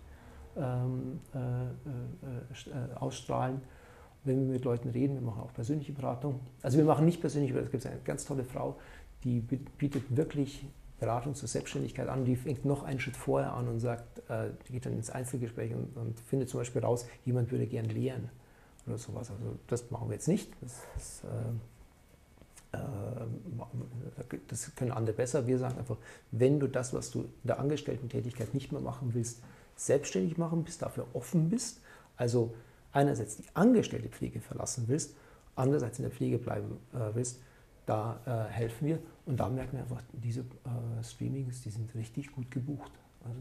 [0.57, 3.61] ähm, äh, äh, äh ausstrahlen
[4.23, 6.41] wenn wir mit Leuten reden, wir machen auch persönliche Beratung.
[6.61, 8.77] Also wir machen nicht persönliche Beratung, es gibt eine ganz tolle Frau,
[9.23, 10.67] die bietet wirklich
[10.99, 12.25] Beratung zur Selbstständigkeit an.
[12.25, 15.73] Die fängt noch einen Schritt vorher an und sagt, äh, die geht dann ins Einzelgespräch
[15.73, 18.29] und, und, findet zum Beispiel raus, jemand würde gern lehren
[18.85, 19.31] oder sowas.
[19.31, 20.51] Also das machen wir jetzt nicht.
[20.61, 21.23] Das, das,
[22.73, 25.47] äh, äh, das können andere besser.
[25.47, 25.97] Wir sagen einfach,
[26.31, 29.41] wenn du das, was du in der Angestellten-Tätigkeit nicht mehr machen willst,
[29.79, 31.81] selbstständig machen bist, dafür offen bist,
[32.17, 32.53] also
[32.91, 35.15] einerseits die angestellte Pflege verlassen willst,
[35.55, 37.41] andererseits in der Pflege bleiben äh, willst,
[37.85, 38.99] da äh, helfen wir.
[39.25, 42.91] Und da merken wir einfach, diese äh, Streamings, die sind richtig gut gebucht.
[43.23, 43.39] Also,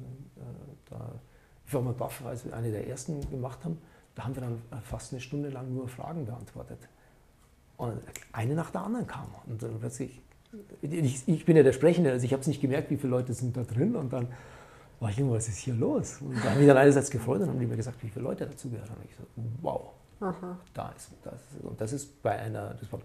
[0.91, 1.21] da,
[1.67, 3.79] ich war mal baff, als wir eine der ersten gemacht haben,
[4.15, 6.89] da haben wir dann fast eine Stunde lang nur Fragen beantwortet.
[7.77, 8.01] Und
[8.33, 9.29] eine nach der anderen kam.
[9.47, 10.21] Und dann plötzlich,
[10.81, 13.35] ich, ich bin ja der Sprechende, also ich habe es nicht gemerkt, wie viele Leute
[13.35, 13.95] sind da drin.
[13.95, 14.29] Und dann
[15.01, 16.21] war ich, was ist hier los?
[16.21, 18.47] Und da haben die dann einerseits gefreut und haben die mir gesagt, wie viele Leute
[18.47, 19.01] dazugehört haben.
[19.09, 19.25] Ich so,
[19.63, 20.59] wow, Aha.
[20.75, 23.01] da ist, das ist, und das ist bei einer, das war,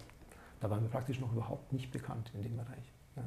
[0.60, 2.92] da waren wir praktisch noch überhaupt nicht bekannt in dem Bereich.
[3.16, 3.22] Ja,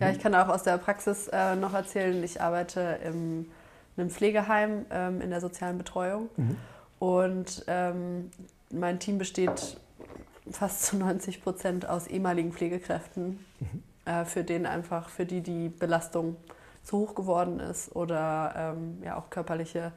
[0.00, 3.46] ja ich kann auch aus der Praxis äh, noch erzählen, ich arbeite im,
[3.96, 6.56] in einem Pflegeheim ähm, in der sozialen Betreuung mhm.
[6.98, 8.30] und ähm,
[8.72, 9.78] mein Team besteht
[10.50, 13.82] fast zu 90 Prozent aus ehemaligen Pflegekräften, mhm.
[14.06, 16.36] äh, für den einfach, für die die Belastung
[16.86, 19.92] zu hoch geworden ist oder ähm, ja auch körperliche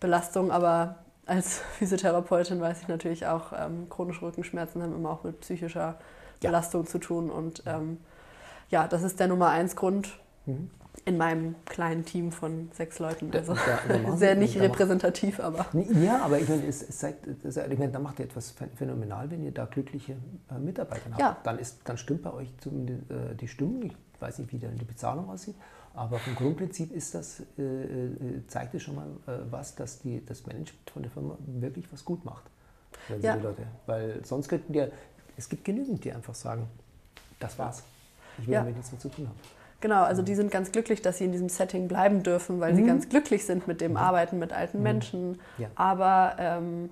[0.00, 0.50] Belastung.
[0.50, 5.98] Aber als Physiotherapeutin weiß ich natürlich auch, ähm, chronische Rückenschmerzen haben immer auch mit psychischer
[6.42, 6.50] ja.
[6.50, 7.30] Belastung zu tun.
[7.30, 7.98] Und ähm,
[8.68, 10.70] ja, das ist der Nummer eins Grund mhm.
[11.04, 13.30] in meinem kleinen Team von sechs Leuten.
[13.32, 15.66] Also da, da sehr nicht repräsentativ, aber.
[16.02, 19.52] Ja, aber ich meine, es, zeigt, ich meine, da macht ihr etwas phänomenal, wenn ihr
[19.52, 20.16] da glückliche
[20.50, 21.20] äh, Mitarbeiter habt.
[21.20, 21.36] Ja.
[21.44, 23.84] Dann, ist, dann stimmt bei euch zum, äh, die Stimmung.
[23.84, 25.54] Ich weiß nicht, wie dann die Bezahlung aussieht.
[25.94, 30.24] Aber vom Grundprinzip ist das, äh, äh, zeigt es schon mal äh, was, dass die,
[30.26, 32.44] das Management von der Firma wirklich was gut macht.
[33.08, 33.34] sie Ja.
[33.36, 33.62] Leute.
[33.86, 34.84] Weil sonst könnten die,
[35.36, 36.68] es gibt genügend, die einfach sagen,
[37.38, 37.82] das war's.
[38.38, 38.60] Ich will Ja.
[38.60, 39.38] damit nichts mehr zu tun haben.
[39.80, 42.82] Genau, also die sind ganz glücklich, dass sie in diesem Setting bleiben dürfen, weil sie
[42.82, 42.86] Mhm.
[42.86, 45.38] ganz glücklich sind mit dem Arbeiten mit alten Menschen.
[45.58, 45.68] Ja.
[45.74, 46.90] Aber ähm,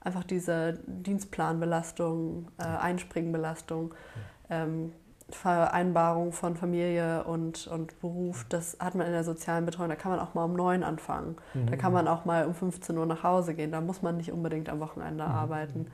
[0.00, 3.94] einfach diese Dienstplanbelastung, äh, Einspringenbelastung,
[4.50, 4.92] ähm,
[5.28, 9.88] Vereinbarung von Familie und, und Beruf, das hat man in der sozialen Betreuung.
[9.88, 11.36] Da kann man auch mal um neun anfangen.
[11.54, 11.66] Mhm.
[11.66, 13.72] Da kann man auch mal um 15 Uhr nach Hause gehen.
[13.72, 15.30] Da muss man nicht unbedingt am Wochenende Mhm.
[15.30, 15.86] arbeiten.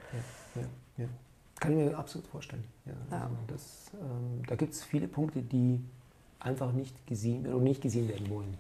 [0.55, 0.63] Ja,
[1.05, 1.09] ja.
[1.61, 2.65] Kann ich mir absolut vorstellen.
[2.85, 3.23] Ja, Ja.
[3.23, 5.81] Also das, ähm, da gibt es viele Punkte, die
[6.41, 8.59] einfach nicht gesehen oder nicht gesehen werden wollen.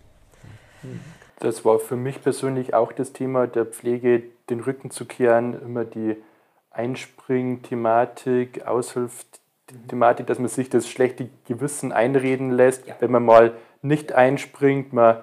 [0.83, 1.01] Mhm.
[1.41, 5.85] Das war für mich persönlich auch das Thema der Pflege, den Rücken zu kehren, immer
[5.85, 6.17] die
[6.71, 8.67] Einspring-Thematik,
[9.73, 12.97] Aushilf-Thematik, dass man sich das schlechte Gewissen einreden lässt, Ja.
[13.01, 14.93] wenn man mal nicht einspringt.
[14.93, 15.19] Man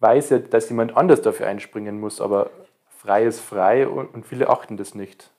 [0.00, 2.50] weiß ja, dass jemand anders dafür einspringen muss, aber
[2.88, 5.30] frei ist frei und, und viele achten das nicht.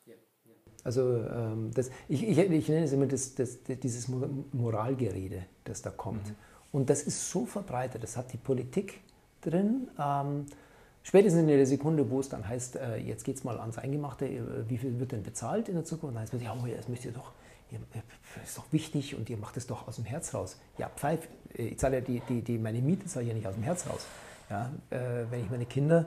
[0.83, 5.81] Also ähm, das, ich, ich, ich nenne es immer das, das, dieses Mo- Moralgerede, das
[5.81, 6.33] da kommt.
[6.71, 9.01] Und das ist so verbreitet, das hat die Politik
[9.41, 9.89] drin.
[9.99, 10.45] Ähm,
[11.03, 14.25] spätestens in der Sekunde, wo es dann heißt, äh, jetzt geht es mal ans Eingemachte,
[14.25, 16.15] äh, wie viel wird denn bezahlt in der Zukunft?
[16.15, 17.33] Dann heißt es, ja, oh, ja, das müsst ihr doch,
[17.71, 18.01] ihr, äh,
[18.39, 20.57] das ist doch wichtig und ihr macht es doch aus dem Herz raus.
[20.77, 21.27] Ja, pfeif,
[21.57, 23.63] äh, ich zahle ja die, die, die, meine Miete zahle ich ja nicht aus dem
[23.63, 24.05] Herz raus.
[24.49, 26.05] Ja, äh, wenn ich meine Kinder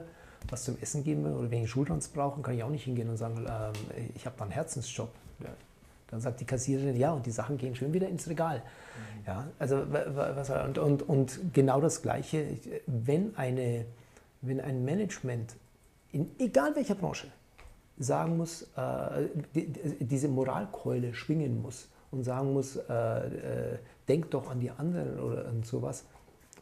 [0.49, 3.09] was zum Essen geben will oder wenn ich Schulranz brauchen, kann ich auch nicht hingehen
[3.09, 3.73] und sagen, ähm,
[4.15, 5.09] ich habe da einen Herzensjob.
[5.39, 5.49] Ja.
[6.07, 8.61] Dann sagt die Kassiererin, ja, und die Sachen gehen schön wieder ins Regal.
[9.25, 12.45] Ja, also, wa- wa- was, und, und, und genau das Gleiche,
[12.87, 13.85] wenn, eine,
[14.41, 15.55] wenn ein Management,
[16.11, 17.27] in egal welcher Branche,
[17.97, 24.31] sagen muss, äh, die, die- diese Moralkeule schwingen muss und sagen muss, äh, äh, denk
[24.31, 26.05] doch an die anderen oder an sowas,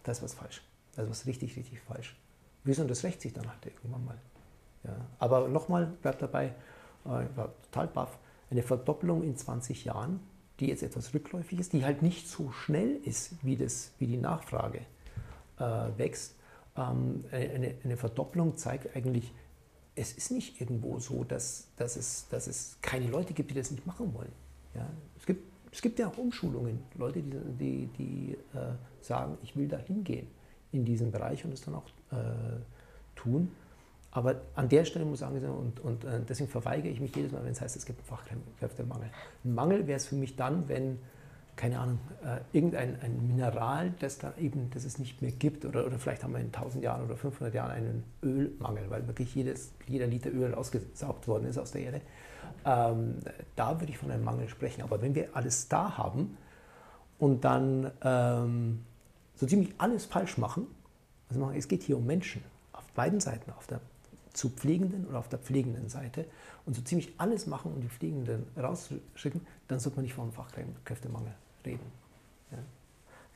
[0.03, 0.61] das ist was falsch.
[0.95, 2.15] Das ist was richtig, richtig falsch.
[2.63, 2.81] Wieso?
[2.83, 4.17] Und das rächt sich dann halt irgendwann mal.
[4.83, 4.95] Ja.
[5.19, 6.53] Aber nochmal, bleibt dabei,
[7.05, 8.17] ich war total baff,
[8.51, 10.19] eine Verdoppelung in 20 Jahren,
[10.59, 14.17] die jetzt etwas rückläufig ist, die halt nicht so schnell ist, wie, das, wie die
[14.17, 14.81] Nachfrage
[15.97, 16.35] wächst.
[16.77, 19.33] Ähm, eine, eine Verdopplung zeigt eigentlich,
[19.95, 23.71] es ist nicht irgendwo so, dass, dass, es, dass es keine Leute gibt, die das
[23.71, 24.31] nicht machen wollen.
[24.73, 24.89] Ja?
[25.17, 29.67] Es, gibt, es gibt ja auch Umschulungen, Leute, die, die, die äh, sagen, ich will
[29.67, 30.27] da hingehen
[30.71, 32.15] in diesen Bereich und es dann auch äh,
[33.15, 33.51] tun.
[34.11, 37.31] Aber an der Stelle muss ich sagen, und, und äh, deswegen verweigere ich mich jedes
[37.31, 39.09] Mal, wenn es heißt, es gibt einen Fachkräftemangel.
[39.43, 40.99] Ein Mangel wäre es für mich dann, wenn,
[41.61, 45.85] keine Ahnung, äh, irgendein ein Mineral, das da eben, das es nicht mehr gibt, oder,
[45.85, 49.71] oder vielleicht haben wir in 1000 Jahren oder 500 Jahren einen Ölmangel, weil wirklich jedes,
[49.85, 52.01] jeder Liter Öl ausgesaugt worden ist aus der Erde.
[52.65, 53.19] Ähm,
[53.55, 54.81] da würde ich von einem Mangel sprechen.
[54.81, 56.35] Aber wenn wir alles da haben
[57.19, 58.83] und dann ähm,
[59.35, 60.65] so ziemlich alles falsch machen,
[61.29, 62.43] also es geht hier um Menschen
[62.73, 63.81] auf beiden Seiten, auf der
[64.33, 66.25] zu Pflegenden oder auf der pflegenden Seite
[66.65, 71.33] und so ziemlich alles machen, um die Pflegenden rauszuschicken, dann sollte man nicht von Fachkräftemangel
[71.65, 71.85] reden.
[72.51, 72.57] Ja.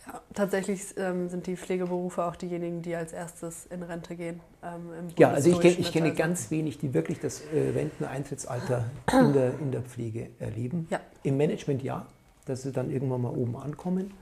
[0.08, 4.40] Ja, tatsächlich ähm, sind die Pflegeberufe auch diejenigen, die als erstes in Rente gehen.
[4.64, 8.86] Ähm, Ja, also ich kenne, ich kenne Also- ganz wenig, die wirklich das äh, Renteneintrittsalter
[9.12, 10.88] in der, in der Pflege erleben.
[10.90, 11.00] Ja.
[11.24, 12.06] Im Management ja,
[12.46, 14.14] dass sie dann irgendwann mal oben ankommen.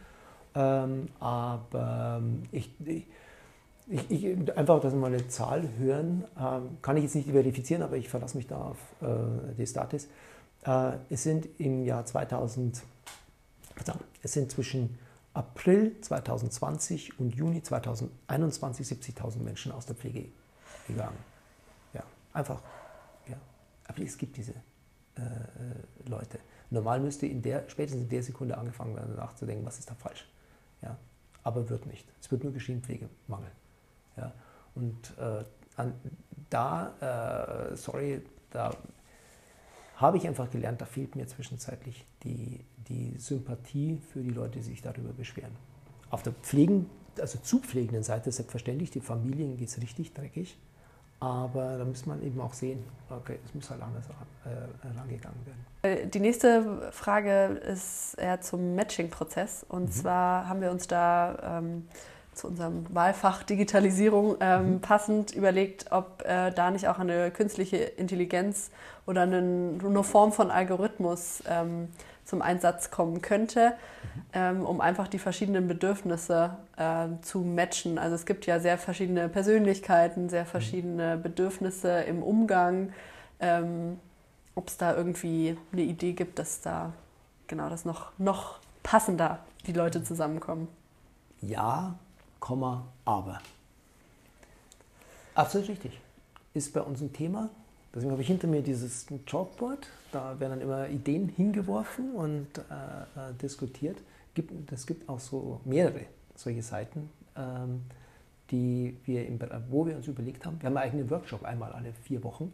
[0.55, 3.07] Ähm, aber ähm, ich, ich,
[3.87, 7.81] ich, ich, einfach, dass wir mal eine Zahl hören, ähm, kann ich jetzt nicht verifizieren,
[7.81, 10.07] aber ich verlasse mich da auf äh, die Statis.
[10.65, 12.83] Äh, es sind im Jahr 2000,
[13.83, 14.97] verdammt, es sind zwischen
[15.33, 20.29] April 2020 und Juni 2021 70.000 Menschen aus der Pflege
[20.87, 21.17] gegangen.
[21.93, 22.61] Ja, einfach.
[23.27, 23.37] Ja.
[23.87, 24.53] Aber es gibt diese
[25.15, 26.39] äh, Leute.
[26.69, 30.27] Normal müsste in der, spätestens in der Sekunde angefangen werden, nachzudenken, was ist da falsch.
[30.81, 30.97] Ja.
[31.43, 32.07] Aber wird nicht.
[32.21, 33.51] Es wird nur geschehen, Pflegemangel.
[34.17, 34.33] Ja.
[34.75, 35.43] Und äh,
[35.75, 35.93] an,
[36.49, 38.71] da, äh, sorry, da
[39.95, 44.63] habe ich einfach gelernt, da fehlt mir zwischenzeitlich die, die Sympathie für die Leute, die
[44.63, 45.51] sich darüber beschweren.
[46.09, 50.57] Auf der Pflegen, also zu pflegenden Seite selbstverständlich, die Familien geht es richtig dreckig,
[51.19, 54.03] aber da muss man eben auch sehen, okay, es muss halt anders
[54.45, 55.65] äh, rangegangen werden.
[55.83, 59.65] Äh, Die nächste Frage ist eher zum Matching-Prozess.
[59.69, 59.91] Und Mhm.
[59.91, 61.87] zwar haben wir uns da ähm,
[62.35, 64.81] zu unserem Wahlfach Digitalisierung ähm, Mhm.
[64.81, 68.71] passend überlegt, ob äh, da nicht auch eine künstliche Intelligenz
[69.05, 69.37] oder eine,
[69.83, 71.89] eine Form von Algorithmus ähm,
[72.25, 74.21] zum Einsatz kommen könnte, Mhm.
[74.33, 77.97] ähm, um einfach die verschiedenen Bedürfnisse ähm, zu matchen.
[77.97, 82.93] Also es gibt ja sehr verschiedene Persönlichkeiten, sehr verschiedene Bedürfnisse im Umgang.
[83.39, 83.99] Ähm,
[84.55, 86.93] ob es da irgendwie eine Idee gibt, dass da
[87.47, 90.67] genau das noch, noch passender die Leute zusammenkommen.
[91.41, 91.95] Ja,
[92.43, 93.39] Komma, aber.
[95.33, 95.97] Absolut richtig.
[96.53, 97.49] Ist bei uns ein Thema.
[97.95, 103.29] Deswegen habe ich hinter mir dieses Chalkboard, da werden dann immer Ideen hingeworfen und äh,
[103.29, 103.97] äh diskutiert.
[104.69, 106.01] Es gibt auch so mehrere
[106.35, 107.83] solche Seiten, ähm,
[108.51, 111.93] die wir im, wo wir uns überlegt haben, wir haben einen eigenen Workshop einmal alle
[111.93, 112.51] vier Wochen,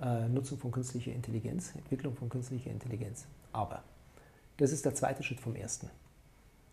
[0.00, 3.26] äh, Nutzung von künstlicher Intelligenz, Entwicklung von künstlicher Intelligenz.
[3.52, 3.82] Aber
[4.58, 5.90] das ist der zweite Schritt vom ersten.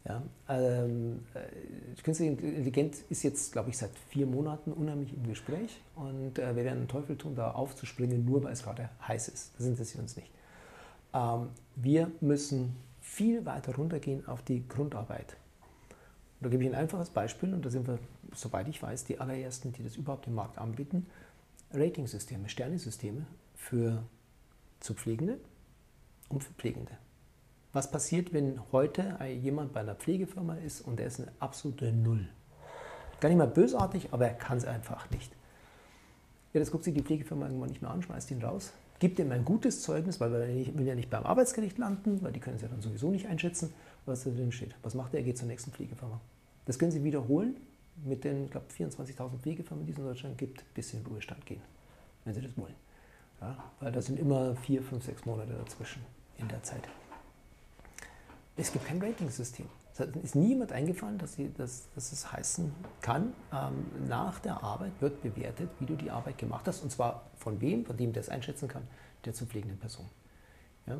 [0.06, 5.82] Ja, ähm, äh, künstliche Intelligenz ist jetzt, glaube ich, seit vier Monaten unheimlich im Gespräch
[5.96, 9.52] und äh, wir werden den Teufel tun, da aufzuspringen, nur weil es gerade heiß ist.
[9.58, 10.32] Das interessiert uns nicht.
[11.14, 15.36] Ähm, wir müssen viel weiter runtergehen auf die Grundarbeit.
[16.40, 18.00] Und da gebe ich ein einfaches Beispiel und da sind wir,
[18.34, 21.08] soweit ich weiß, die allerersten, die das überhaupt im Markt anbieten.
[21.74, 24.04] Ratingsysteme, Sternesysteme für
[24.80, 25.40] zu Pflegende
[26.30, 26.98] und für Pflegende.
[27.72, 32.28] Was passiert, wenn heute jemand bei einer Pflegefirma ist und er ist eine absolute Null?
[33.20, 35.32] Gar nicht mal bösartig, aber er kann es einfach nicht.
[36.54, 39.32] Ja, das guckt sich die Pflegefirma irgendwann nicht mehr an, schmeißt ihn raus, gibt ihm
[39.32, 42.64] ein gutes Zeugnis, weil er will ja nicht beim Arbeitsgericht landen, weil die können es
[42.64, 43.72] ja dann sowieso nicht einschätzen,
[44.08, 44.76] was da drin steht.
[44.82, 45.20] Was macht er?
[45.20, 46.20] Er geht zur nächsten Pflegefirma.
[46.66, 47.56] Das können Sie wiederholen
[48.04, 51.12] mit den, ich glaube, 24.000 Pflegefirmen, die es in Deutschland gibt, bis Sie in den
[51.12, 51.62] Ruhestand gehen,
[52.26, 52.76] wenn Sie das wollen.
[53.42, 56.02] Ja, weil da sind immer vier, fünf, sechs Monate dazwischen
[56.38, 56.82] in der Zeit.
[58.60, 59.65] Es gibt kein Ratingsystem.
[59.98, 64.91] Es ist niemand eingefallen, dass, sie, dass, dass es heißen kann, ähm, nach der Arbeit
[65.00, 66.84] wird bewertet, wie du die Arbeit gemacht hast.
[66.84, 67.86] Und zwar von wem?
[67.86, 68.84] Von dem, der es einschätzen kann,
[69.26, 70.06] der zu pflegenden Person.
[70.88, 70.98] Ja?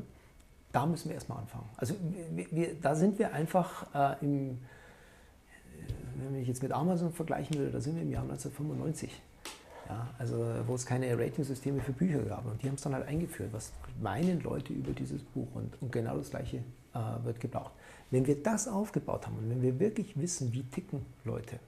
[0.72, 1.69] Da müssen wir erstmal anfangen.
[1.78, 1.95] Also
[2.32, 4.60] wir, wir, da sind wir einfach äh, im,
[6.15, 9.22] wenn ich jetzt mit Amazon vergleichen würde, da sind wir im Jahr 1995.
[9.88, 12.45] Ja, also wo es keine Ratingsysteme für Bücher gab.
[12.45, 13.50] Und die haben es dann halt eingeführt.
[13.54, 15.48] Was meinen Leute über dieses Buch?
[15.56, 17.73] Und, und genau das Gleiche äh, wird gebraucht.
[18.12, 21.60] Wenn wir das aufgebaut haben und wenn wir wirklich wissen, wie ticken Leute,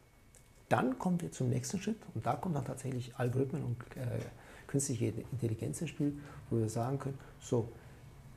[0.69, 4.19] dann kommen wir zum nächsten Schritt und da kommen dann tatsächlich Algorithmen und äh,
[4.67, 6.17] künstliche Intelligenz ins Spiel,
[6.49, 7.67] wo wir sagen können, so,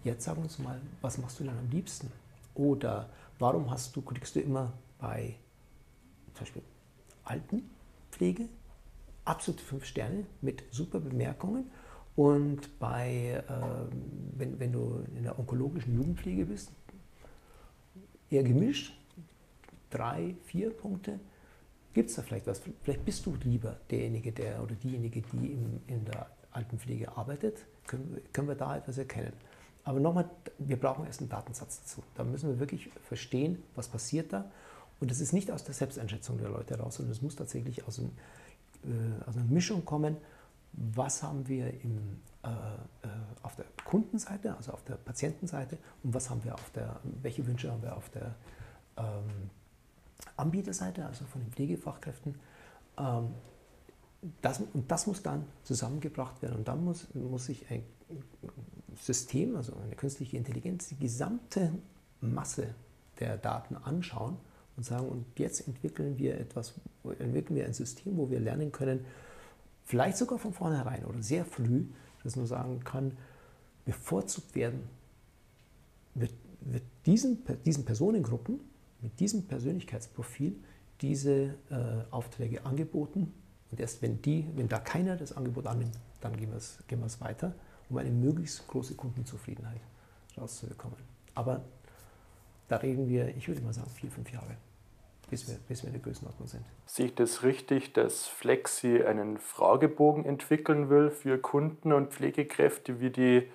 [0.02, 2.10] jetzt sag uns mal, was machst du denn am liebsten?
[2.54, 5.36] Oder warum hast du, kriegst du immer bei
[6.34, 6.62] zum Beispiel
[7.24, 8.48] Altenpflege
[9.24, 11.70] absolute fünf Sterne mit super Bemerkungen
[12.16, 13.53] und bei, äh,
[14.37, 16.70] wenn, wenn du in der onkologischen Jugendpflege bist,
[18.31, 18.96] eher gemischt,
[19.90, 21.18] drei, vier Punkte,
[21.92, 22.61] gibt es da vielleicht was?
[22.83, 27.64] Vielleicht bist du lieber derjenige der oder diejenige, die im, in der Altenpflege arbeitet.
[27.87, 29.33] Können, können wir da etwas erkennen?
[29.83, 32.03] Aber nochmal, wir brauchen erst einen Datensatz dazu.
[32.14, 34.50] Da müssen wir wirklich verstehen, was passiert da.
[35.00, 37.98] Und das ist nicht aus der Selbsteinschätzung der Leute heraus, sondern es muss tatsächlich aus,
[37.98, 38.12] einem,
[38.85, 40.16] äh, aus einer Mischung kommen
[40.76, 43.08] was haben wir im, äh, äh,
[43.42, 47.70] auf der Kundenseite, also auf der Patientenseite und was haben wir auf der, welche Wünsche
[47.70, 48.34] haben wir auf der
[48.96, 49.50] ähm,
[50.37, 52.34] Anbieterseite, also von den Pflegefachkräften.
[52.98, 53.34] Ähm,
[54.40, 57.84] das, und das muss dann zusammengebracht werden und dann muss, muss sich ein
[58.96, 61.72] System, also eine künstliche Intelligenz, die gesamte
[62.20, 62.74] Masse
[63.20, 64.38] der Daten anschauen
[64.76, 66.74] und sagen, und jetzt entwickeln wir etwas,
[67.18, 69.04] entwickeln wir ein System, wo wir lernen können,
[69.84, 71.86] vielleicht sogar von vornherein oder sehr früh,
[72.22, 73.16] dass man sagen kann,
[73.84, 74.88] bevorzugt werden,
[76.14, 78.60] wird, wird diesen, diesen Personengruppen
[79.02, 80.56] mit diesem Persönlichkeitsprofil
[81.00, 83.32] diese äh, Aufträge angeboten.
[83.70, 87.02] Und erst wenn, die, wenn da keiner das Angebot annimmt, dann gehen wir es gehen
[87.20, 87.54] weiter,
[87.90, 89.80] um eine möglichst große Kundenzufriedenheit
[90.38, 90.96] rauszubekommen.
[91.34, 91.62] Aber
[92.68, 94.56] da reden wir, ich würde mal sagen, vier, fünf Jahre
[95.34, 96.64] bis wir, bis wir in der Größenordnung sind.
[96.86, 103.10] Sehe ich das richtig, dass Flexi einen Fragebogen entwickeln will für Kunden und Pflegekräfte, wie,
[103.10, 103.50] die,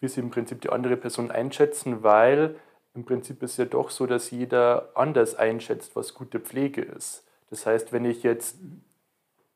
[0.00, 2.56] wie sie im Prinzip die andere Person einschätzen, weil
[2.94, 7.24] im Prinzip ist ja doch so, dass jeder anders einschätzt, was gute Pflege ist.
[7.50, 8.56] Das heißt, wenn ich jetzt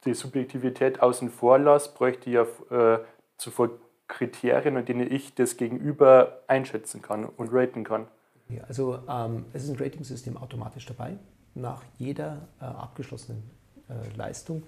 [0.05, 3.01] die Subjektivität außen vor lasse, bräuchte ich ja äh,
[3.39, 3.71] zuvor
[4.07, 8.07] Kriterien, an denen ich das Gegenüber einschätzen kann und raten kann.
[8.49, 11.17] Ja, also ähm, es ist ein Rating-System automatisch dabei.
[11.55, 13.43] Nach jeder äh, abgeschlossenen
[13.89, 14.63] äh, Leistung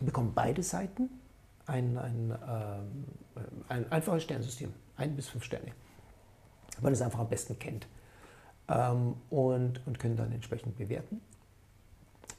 [0.00, 1.10] bekommen beide Seiten
[1.66, 5.72] ein, ein, äh, ein einfaches Sternsystem, ein bis fünf Sterne,
[6.80, 7.86] weil es einfach am besten kennt
[8.68, 11.20] ähm, und, und können dann entsprechend bewerten.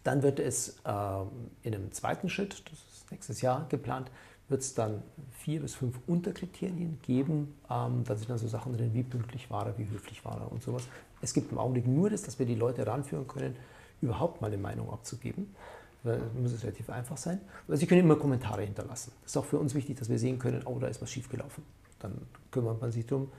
[0.03, 1.27] Dann wird es ähm,
[1.61, 4.09] in einem zweiten Schritt, das ist nächstes Jahr geplant,
[4.49, 7.55] wird es dann vier bis fünf Unterkriterien geben.
[7.69, 10.51] Ähm, da sind dann so Sachen drin, wie pünktlich war er, wie höflich war er
[10.51, 10.83] und sowas.
[11.21, 13.55] Es gibt im Augenblick nur das, dass wir die Leute ranführen können,
[14.01, 15.53] überhaupt mal eine Meinung abzugeben.
[16.03, 17.41] Da muss es relativ einfach sein.
[17.67, 19.11] Sie können immer Kommentare hinterlassen.
[19.21, 21.63] Das ist auch für uns wichtig, dass wir sehen können, oh, da ist was schiefgelaufen.
[21.99, 22.13] Dann
[22.51, 23.29] kümmert man sich darum,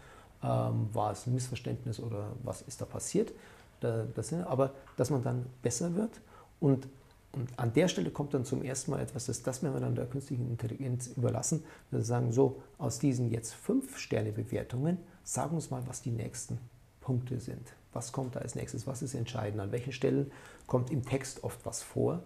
[0.42, 3.32] ähm, war es ein Missverständnis oder was ist da passiert.
[3.80, 6.20] Da, das, aber dass man dann besser wird
[6.60, 6.86] und
[7.32, 10.48] Und an der Stelle kommt dann zum ersten Mal etwas, das, wir dann der künstlichen
[10.48, 11.62] Intelligenz überlassen.
[11.90, 16.58] Wir sagen so, aus diesen jetzt fünf Sterne-Bewertungen, sagen uns mal, was die nächsten
[17.00, 17.72] Punkte sind.
[17.92, 18.86] Was kommt da als nächstes?
[18.86, 19.60] Was ist entscheidend?
[19.60, 20.30] An welchen Stellen
[20.66, 22.22] kommt im Text oft was vor?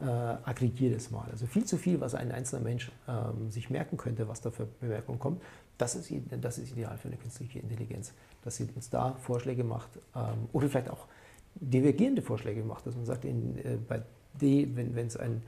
[0.00, 1.28] Äh, aggregiert es mal.
[1.30, 4.66] Also viel zu viel, was ein einzelner Mensch ähm, sich merken könnte, was da für
[4.66, 5.42] Bemerkungen kommt,
[5.76, 9.90] das ist, das ist ideal für eine künstliche Intelligenz, dass sie uns da Vorschläge macht
[10.14, 11.06] ähm, oder vielleicht auch
[11.54, 14.02] divergierende Vorschläge macht, dass man sagt, in, äh, bei
[14.38, 15.42] D, wenn es ein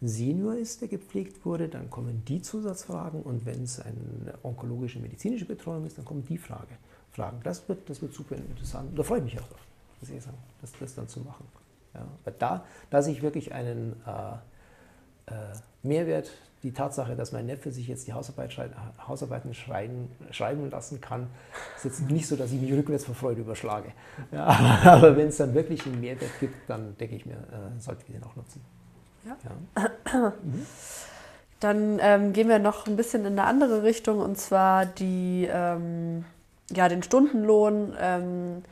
[0.00, 5.46] Senior ist, der gepflegt wurde, dann kommen die Zusatzfragen und wenn es eine onkologische medizinische
[5.46, 6.76] Betreuung ist, dann kommen die Frage,
[7.12, 7.40] Fragen.
[7.42, 8.98] Das wird, das wird super interessant.
[8.98, 9.66] Da freue ich mich auch drauf,
[10.02, 11.46] sagen, das, das dann zu machen.
[11.94, 12.06] Ja,
[12.38, 15.54] da, da sehe ich wirklich einen äh, äh,
[15.84, 16.30] Mehrwert,
[16.62, 18.70] die Tatsache, dass mein Neffe sich jetzt die Hausarbeit schrei
[19.06, 21.28] Hausarbeiten schreiben, schreiben lassen kann,
[21.76, 23.92] ist jetzt nicht so, dass ich mich rückwärts vor Freude überschlage.
[24.32, 24.46] Ja,
[24.84, 28.18] aber wenn es dann wirklich einen Mehrwert gibt, dann denke ich mir, äh, sollten wir
[28.18, 28.62] den auch nutzen.
[29.26, 29.36] Ja.
[29.44, 30.32] ja.
[30.42, 30.66] Mhm.
[31.60, 36.26] Dann ähm, gehen wir noch ein bisschen in eine andere Richtung und zwar die, ähm,
[36.70, 37.94] ja, den Stundenlohn.
[37.98, 38.62] Ähm, mhm.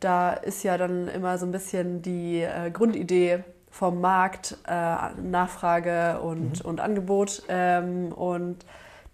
[0.00, 6.20] Da ist ja dann immer so ein bisschen die äh, Grundidee, vom Markt, äh, Nachfrage
[6.20, 6.68] und, mhm.
[6.68, 7.42] und Angebot.
[7.48, 8.64] Ähm, und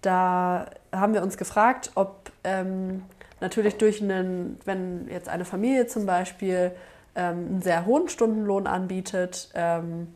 [0.03, 3.03] da haben wir uns gefragt, ob ähm,
[3.41, 6.73] natürlich durch einen, wenn jetzt eine Familie zum Beispiel
[7.15, 10.15] ähm, einen sehr hohen Stundenlohn anbietet ähm,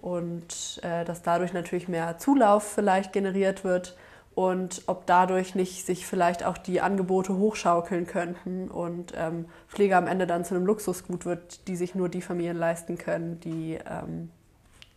[0.00, 3.96] und äh, dass dadurch natürlich mehr Zulauf vielleicht generiert wird,
[4.38, 10.06] und ob dadurch nicht sich vielleicht auch die Angebote hochschaukeln könnten und ähm, Pflege am
[10.06, 14.30] Ende dann zu einem Luxusgut wird, die sich nur die Familien leisten können, die ähm,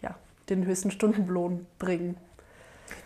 [0.04, 0.16] ja,
[0.48, 2.18] den höchsten Stundenlohn bringen.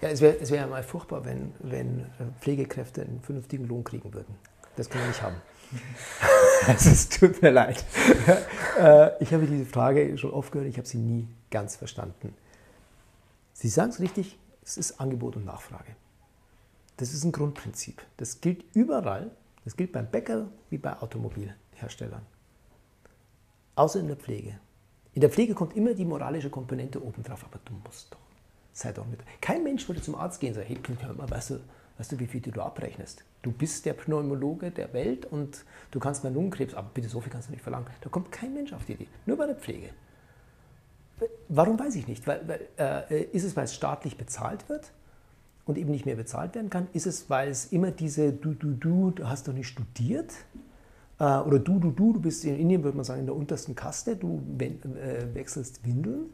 [0.01, 3.85] Ja, es wäre es wär ja mal furchtbar, wenn, wenn äh, Pflegekräfte einen vernünftigen Lohn
[3.85, 4.35] kriegen würden.
[4.75, 5.37] Das können wir nicht haben.
[6.67, 7.85] es tut mir leid.
[8.77, 12.33] Äh, ich habe diese Frage schon oft gehört, ich habe sie nie ganz verstanden.
[13.53, 15.95] Sie sagen es richtig, es ist Angebot und Nachfrage.
[16.97, 18.01] Das ist ein Grundprinzip.
[18.17, 19.31] Das gilt überall.
[19.63, 22.21] Das gilt beim Bäcker wie bei Automobilherstellern.
[23.75, 24.59] Außer in der Pflege.
[25.13, 28.19] In der Pflege kommt immer die moralische Komponente obendrauf, aber du musst doch.
[28.73, 29.19] Sei doch mit.
[29.41, 31.59] Kein Mensch würde zum Arzt gehen und sagen, hey, hör mal, weißt du,
[31.97, 33.23] weißt du, wie viel du abrechnest?
[33.41, 37.31] Du bist der Pneumologe der Welt und du kannst mal Lungenkrebs, aber bitte so viel
[37.31, 37.87] kannst du nicht verlangen.
[38.01, 39.07] Da kommt kein Mensch auf die Idee.
[39.25, 39.89] Nur bei der Pflege.
[41.47, 42.27] Warum weiß ich nicht?
[42.27, 44.91] Weil, weil äh, ist es, weil es staatlich bezahlt wird?
[45.65, 46.87] Und eben nicht mehr bezahlt werden kann?
[46.93, 50.31] Ist es, weil es immer diese du, du, du, du hast doch nicht studiert?
[51.19, 53.75] Äh, oder du, du, du, du bist in Indien, würde man sagen, in der untersten
[53.75, 56.29] Kaste, du äh, wechselst Windeln.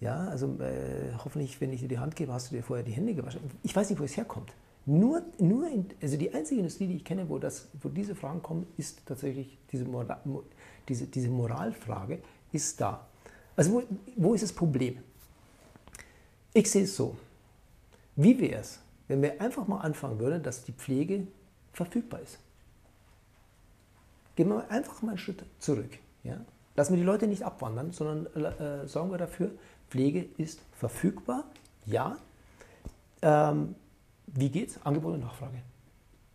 [0.00, 2.92] Ja, also äh, hoffentlich, wenn ich dir die Hand gebe, hast du dir vorher die
[2.92, 3.40] Hände gewaschen.
[3.62, 4.52] Ich weiß nicht, wo es herkommt.
[4.84, 8.42] Nur, nur in, also die einzige Industrie, die ich kenne, wo, das, wo diese Fragen
[8.42, 10.20] kommen, ist tatsächlich diese, Moral,
[10.88, 12.20] diese, diese Moralfrage,
[12.52, 13.06] ist da.
[13.56, 13.82] Also wo,
[14.16, 14.98] wo ist das Problem?
[16.52, 17.16] Ich sehe es so.
[18.16, 21.26] Wie wäre es, wenn wir einfach mal anfangen würden, dass die Pflege
[21.72, 22.38] verfügbar ist?
[24.34, 25.98] Gehen wir einfach mal einen Schritt zurück.
[26.24, 26.38] Ja?
[26.74, 29.50] Lassen wir die Leute nicht abwandern, sondern äh, sorgen wir dafür,
[29.88, 31.44] Pflege ist verfügbar.
[31.84, 32.16] Ja.
[33.22, 33.74] Ähm,
[34.26, 34.78] wie geht's?
[34.84, 35.62] Angebot und Nachfrage.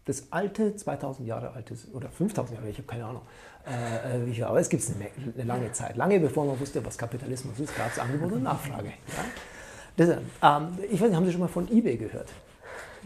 [0.06, 3.22] Das alte, 2000 Jahre altes oder 5000 Jahre, ich habe keine Ahnung,
[3.68, 5.96] äh, äh aber es gibt eine, eine, lange Zeit.
[5.96, 8.88] Lange bevor man wusste, was Kapitalismus ist, gab es Angebot und Nachfrage.
[8.90, 9.26] Ja?
[9.98, 12.30] Deshalb, ähm, ich weiß nicht, haben Sie schon mal von eBay gehört?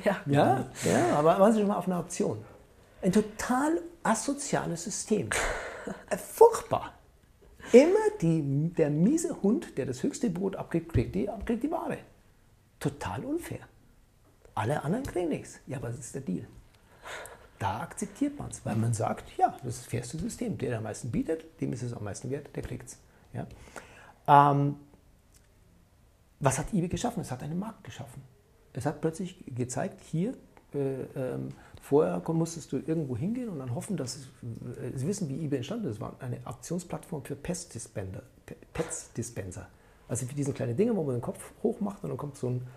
[0.03, 0.17] Ja.
[0.25, 2.43] Ja, ja aber waren Sie schon mal auf einer Auktion?
[3.01, 5.29] Ein total asoziales System.
[6.09, 6.93] Äh, furchtbar.
[7.71, 11.97] Immer die, der miese Hund, der das höchste Brot abkriegt, kriegt die, kriegt die Ware.
[12.79, 13.59] Total unfair.
[14.53, 15.59] Alle anderen kriegen nichts.
[15.67, 16.47] Ja, aber das ist der Deal.
[17.59, 20.57] Da akzeptiert man es, weil man sagt, ja, das ist das fairste System.
[20.57, 22.97] Der, der am meisten bietet, dem ist es am meisten wert, der kriegt es.
[23.33, 23.47] Ja?
[24.27, 24.75] Ähm,
[26.39, 27.21] was hat eBay geschaffen?
[27.21, 28.21] Es hat einen Markt geschaffen.
[28.73, 30.33] Es hat plötzlich gezeigt, hier,
[30.73, 31.49] äh, ähm,
[31.81, 34.25] vorher musstest du irgendwo hingehen und dann hoffen, dass es,
[34.77, 35.95] äh, Sie wissen, wie eBay entstanden ist.
[35.95, 38.23] Es war eine Aktionsplattform für Pestdispenser.
[40.07, 42.67] Also für diese kleinen Dinge, wo man den Kopf hochmacht und dann kommt so ein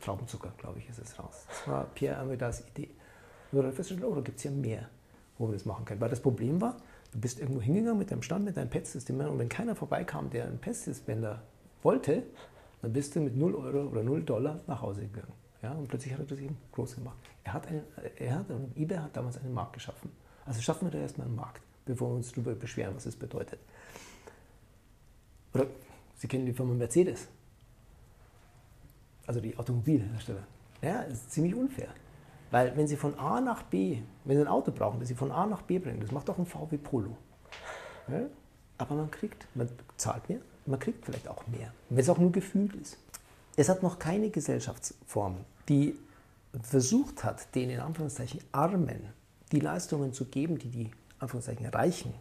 [0.00, 1.46] Traubenzucker, glaube ich, ist es raus.
[1.48, 2.90] Das war Pierre Amidas Idee.
[3.52, 4.88] Und dann festgestellt, oh, da gibt es ja mehr,
[5.38, 6.00] wo wir das machen können.
[6.00, 6.76] Weil das Problem war,
[7.12, 10.46] du bist irgendwo hingegangen mit deinem Stand, mit deinem Pets-Dispenser und wenn keiner vorbeikam, der
[10.46, 11.42] einen Pestdispenser
[11.82, 12.24] wollte,
[12.82, 15.32] dann bist du mit 0 Euro oder 0 Dollar nach Hause gegangen.
[15.62, 17.16] Ja, und plötzlich hat er das eben groß gemacht.
[17.44, 17.82] Er hat, einen,
[18.16, 20.10] er hat eBay hat damals einen Markt geschaffen.
[20.44, 23.60] Also schaffen wir da erstmal einen Markt, bevor wir uns darüber beschweren, was es bedeutet.
[25.54, 25.66] Oder
[26.16, 27.28] Sie kennen die Firma Mercedes.
[29.26, 30.42] Also die Automobilhersteller.
[30.82, 31.88] Ja, das ist ziemlich unfair.
[32.50, 35.30] Weil wenn Sie von A nach B, wenn Sie ein Auto brauchen, das Sie von
[35.30, 37.16] A nach B bringen, das macht doch ein VW Polo.
[38.08, 38.22] Ja?
[38.78, 42.32] Aber man kriegt, man zahlt mehr, man kriegt vielleicht auch mehr, wenn es auch nur
[42.32, 42.96] gefühlt ist.
[43.56, 45.36] Es hat noch keine Gesellschaftsform,
[45.68, 45.96] die
[46.62, 49.08] versucht hat, den in Anführungszeichen Armen
[49.52, 52.14] die Leistungen zu geben, die die Anführungszeichen Reichen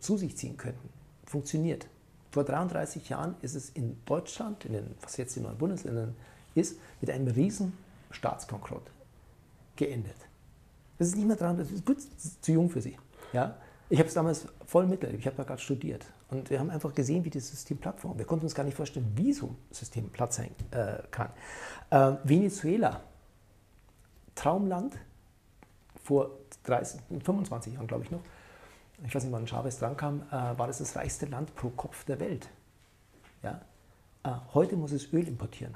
[0.00, 0.88] zu sich ziehen könnten,
[1.26, 1.86] funktioniert.
[2.30, 6.14] Vor 33 Jahren ist es in Deutschland, in den, was jetzt in neuen Bundesländern
[6.54, 7.74] ist, mit einem riesen
[8.10, 8.90] Staatsbankrott
[9.76, 10.16] geendet.
[10.98, 11.98] Das ist nicht mehr dran, das ist gut,
[12.40, 12.96] zu jung für Sie.
[13.32, 13.56] Ja?
[13.92, 16.06] Ich habe es damals voll miterlebt, ich habe da gerade studiert.
[16.30, 18.16] Und wir haben einfach gesehen, wie das System plattformt.
[18.16, 21.28] Wir konnten uns gar nicht vorstellen, wie so ein System Platz sein äh, kann.
[21.90, 23.02] Äh, Venezuela,
[24.34, 24.96] Traumland,
[26.02, 26.30] vor
[26.62, 28.22] 30, 25 Jahren, glaube ich noch,
[29.04, 32.18] ich weiß nicht, wann Chavez drankam, äh, war das das reichste Land pro Kopf der
[32.18, 32.48] Welt.
[33.42, 33.60] Ja?
[34.24, 35.74] Äh, heute muss es Öl importieren,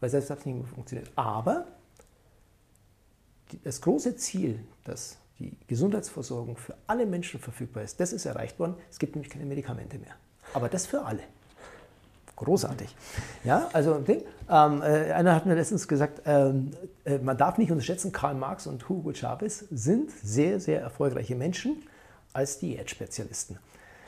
[0.00, 1.10] weil selbst das nicht mehr funktioniert.
[1.16, 1.68] Aber
[3.64, 8.74] das große Ziel, dass die Gesundheitsversorgung für alle Menschen verfügbar ist, das ist erreicht worden.
[8.90, 10.14] Es gibt nämlich keine Medikamente mehr.
[10.54, 11.22] Aber das für alle.
[12.36, 12.94] Großartig.
[13.44, 16.70] Ja, also ähm, äh, einer hat mir letztens gesagt, ähm,
[17.04, 21.82] äh, man darf nicht unterschätzen, Karl Marx und Hugo Chavez sind sehr, sehr erfolgreiche Menschen
[22.32, 23.58] als Diätspezialisten.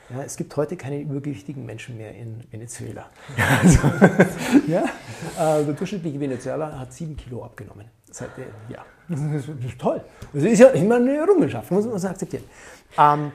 [0.09, 3.09] Ja, es gibt heute keine übergewichtigen Menschen mehr in Venezuela.
[3.61, 3.79] Also,
[4.67, 4.83] ja,
[5.37, 7.85] äh, der durchschnittliche Venezuela hat sieben Kilo abgenommen.
[8.11, 8.29] Seit,
[8.69, 10.01] ja, das ist toll.
[10.33, 12.43] Das ist ja immer eine Errungenschaft, muss man akzeptieren.
[12.97, 13.31] Ähm,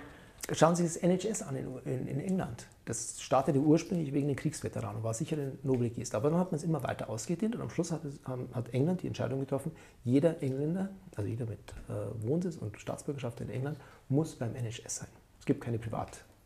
[0.53, 2.67] schauen Sie das NHS an in, in, in, England.
[2.85, 6.15] Das startete ursprünglich wegen den Kriegsveteranen, war sicher ein Nobelgest.
[6.15, 9.03] Aber dann hat man es immer weiter ausgedehnt und am Schluss hat, es, hat England
[9.03, 9.73] die Entscheidung getroffen,
[10.05, 11.59] jeder Engländer, also jeder mit
[11.89, 15.09] äh, Wohnsitz und Staatsbürgerschaft in England, muss beim NHS sein.
[15.41, 15.79] Es gibt keine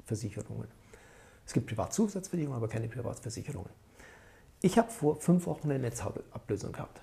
[0.06, 0.68] Privatversicherungen.
[1.46, 3.70] Es gibt Privatzusatzversicherungen, aber keine Privatversicherungen.
[4.60, 7.02] Ich habe vor fünf Wochen eine Netzablösung gehabt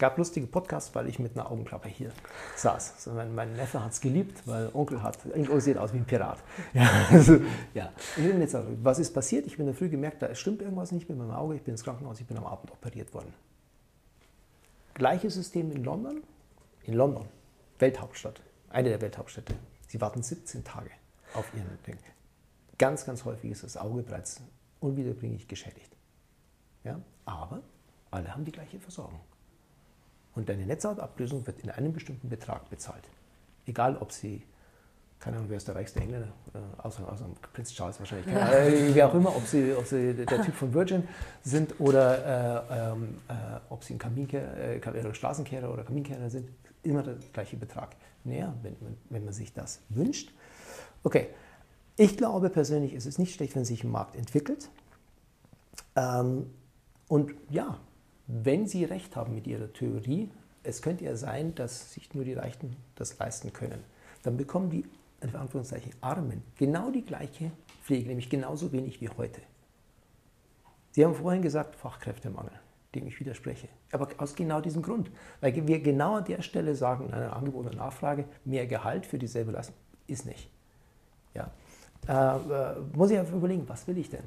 [0.00, 2.10] gab lustige Podcasts, weil ich mit einer Augenklappe hier
[2.56, 2.94] saß.
[2.96, 6.06] Also mein, mein, Neffe hat es geliebt, weil Onkel hat, Onkel sieht aus wie ein
[6.06, 6.38] Pirat.
[6.72, 7.38] Ja, also,
[7.74, 7.92] ja.
[8.82, 9.46] was ist passiert?
[9.46, 11.54] Ich bin in Früh gemerkt, da stimmt irgendwas nicht mit meinem Auge.
[11.54, 13.32] Ich bin ins Krankenhaus, ich bin am Abend operiert worden.
[14.94, 16.22] Gleiches System in London.
[16.84, 17.26] In London,
[17.78, 19.54] Welthauptstadt, eine der Welthauptstädte.
[19.86, 20.90] Sie warten 17 Tage
[21.34, 21.98] auf ihren Ding.
[22.80, 24.40] Ganz, ganz häufig ist das Auge bereits
[24.80, 25.94] unwiederbringlich geschädigt.
[26.82, 26.98] Ja?
[27.26, 27.60] Aber
[28.10, 29.20] alle haben die gleiche Versorgung.
[30.34, 33.06] Und deine Netzhautablösung wird in einem bestimmten Betrag bezahlt.
[33.66, 34.42] Egal, ob sie,
[35.18, 39.08] keine Ahnung, wer ist der reichste Engländer, äh, außer, außer Prinz Charles wahrscheinlich, äh, wer
[39.08, 41.06] auch immer, ob sie, ob sie der Typ von Virgin
[41.42, 43.32] sind oder äh, ähm, äh,
[43.68, 46.48] ob sie ein Kaminkehrer, äh, Straßenkehrer oder Kaminkehrer sind,
[46.82, 47.94] immer der gleiche Betrag.
[48.24, 50.32] Naja, wenn man, wenn man sich das wünscht.
[51.02, 51.28] Okay,
[51.96, 54.70] ich glaube persönlich, es ist nicht schlecht, wenn sich ein Markt entwickelt.
[55.96, 56.50] Ähm,
[57.08, 57.78] und ja,
[58.26, 60.30] wenn Sie recht haben mit Ihrer Theorie,
[60.62, 63.82] es könnte ja sein, dass sich nur die Reichen das leisten können,
[64.22, 64.84] dann bekommen die,
[65.20, 67.50] in Anführungszeichen, Armen genau die gleiche
[67.82, 69.40] Pflege, nämlich genauso wenig wie heute.
[70.92, 72.52] Sie haben vorhin gesagt, Fachkräftemangel,
[72.94, 73.68] dem ich widerspreche.
[73.92, 75.10] Aber aus genau diesem Grund.
[75.40, 79.18] Weil wir genau an der Stelle sagen, in einer Angebot und Nachfrage, mehr Gehalt für
[79.18, 79.76] dieselbe Leistung
[80.06, 80.50] ist nicht.
[81.34, 81.50] Ja.
[82.08, 84.24] Äh, äh, muss ich einfach überlegen, was will ich denn?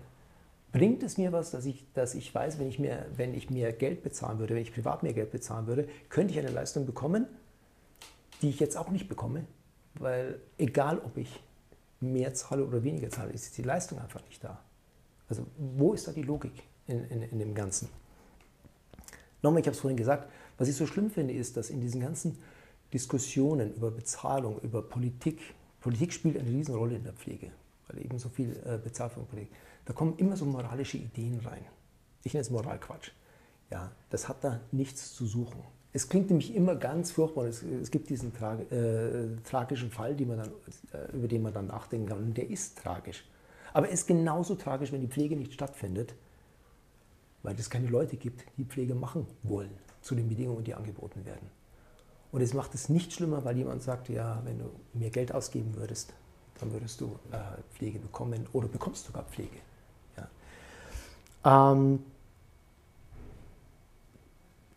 [0.72, 3.72] Bringt es mir was, dass ich, dass ich weiß, wenn ich, mir, wenn ich mir
[3.74, 7.28] Geld bezahlen würde, wenn ich privat mehr Geld bezahlen würde, könnte ich eine Leistung bekommen,
[8.42, 9.46] die ich jetzt auch nicht bekomme?
[9.96, 11.40] Weil egal, ob ich
[12.00, 14.60] mehr zahle oder weniger zahle, ist die Leistung einfach nicht da.
[15.30, 17.88] Also wo ist da die Logik in, in, in dem Ganzen?
[19.42, 22.02] Nochmal, ich habe es vorhin gesagt, was ich so schlimm finde, ist, dass in diesen
[22.02, 22.38] ganzen
[22.94, 25.40] Diskussionen über Bezahlung, über Politik,
[25.82, 27.52] Politik spielt eine Riesenrolle in der Pflege,
[27.88, 29.52] weil eben so viel äh, bezahlt Politik
[29.86, 31.66] da kommen immer so moralische Ideen rein.
[32.24, 33.12] Ich nenne es Moralquatsch.
[33.70, 35.62] Ja, das hat da nichts zu suchen.
[35.92, 37.46] Es klingt nämlich immer ganz furchtbar.
[37.46, 42.08] Es, es gibt diesen tra äh, tragischen Fall, dann, äh, über den man dann nachdenken
[42.08, 42.20] kann.
[42.20, 43.26] Und der ist tragisch.
[43.74, 46.16] Aber er ist genauso tragisch, wenn die Pflege nicht stattfindet,
[47.42, 49.72] weil es keine Leute gibt, die Pflege machen wollen
[50.02, 51.50] zu den Bedingungen, die angeboten werden.
[52.32, 55.76] Und es macht es nicht schlimmer, weil jemand sagt, ja, wenn du mehr Geld ausgeben
[55.76, 56.14] würdest,
[56.60, 57.38] dann würdest du äh,
[57.74, 59.60] Pflege bekommen oder bekommst sogar Pflege.
[61.46, 62.04] Ähm,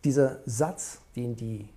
[0.05, 1.69] dieser Satz, den die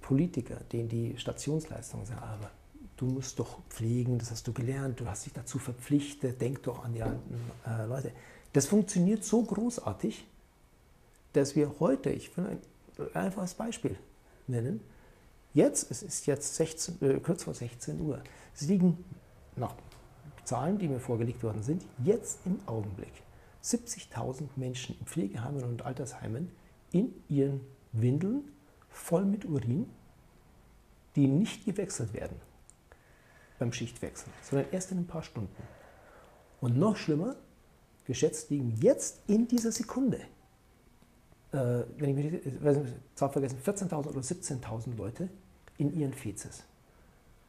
[0.00, 2.50] Politiker, den die Stationsleistungen sagen, aber
[2.96, 6.84] du musst doch pflegen, das hast du gelernt, du hast dich dazu verpflichtet, denk doch
[6.84, 8.12] an die alten äh, Leute.
[8.52, 10.26] Das funktioniert so großartig,
[11.32, 12.58] dass wir heute, ich will ein
[13.14, 13.96] einfaches Beispiel
[14.46, 14.80] nennen,
[15.54, 18.22] jetzt, es ist jetzt 16, äh, kurz vor 16 Uhr,
[18.54, 19.04] es liegen
[19.56, 19.74] nach
[20.44, 23.12] Zahlen, die mir vorgelegt worden sind, jetzt im Augenblick
[23.62, 26.50] 70.000 Menschen in Pflegeheimen und Altersheimen
[26.90, 27.60] in ihren
[27.92, 28.50] Windeln
[28.88, 29.86] voll mit Urin,
[31.16, 32.36] die nicht gewechselt werden
[33.58, 35.62] beim Schichtwechsel, sondern erst in ein paar Stunden.
[36.60, 37.36] Und noch schlimmer,
[38.04, 40.18] geschätzt liegen jetzt in dieser Sekunde,
[41.52, 45.28] äh, wenn ich mich nicht, weiß nicht, Zahl vergessen, 14.000 oder 17.000 Leute
[45.78, 46.64] in ihren Fezes,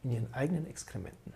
[0.04, 1.34] in ihren eigenen Exkrementen.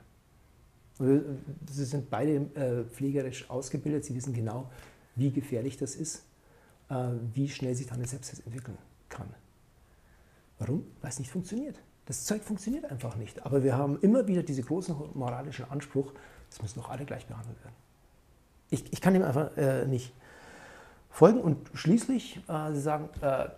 [0.99, 4.71] Sie sind beide äh, pflegerisch ausgebildet, sie wissen genau,
[5.15, 6.25] wie gefährlich das ist,
[6.89, 8.77] äh, wie schnell sich dann eine Sepsis entwickeln
[9.09, 9.27] kann.
[10.59, 10.85] Warum?
[11.01, 11.79] Weil es nicht funktioniert.
[12.05, 13.45] Das Zeug funktioniert einfach nicht.
[13.45, 16.13] Aber wir haben immer wieder diesen großen moralischen Anspruch,
[16.49, 17.75] es müssen doch alle gleich behandelt werden.
[18.69, 20.13] Ich, ich kann dem einfach äh, nicht
[21.09, 21.41] folgen.
[21.41, 23.49] Und schließlich, äh, Sie sagen, äh,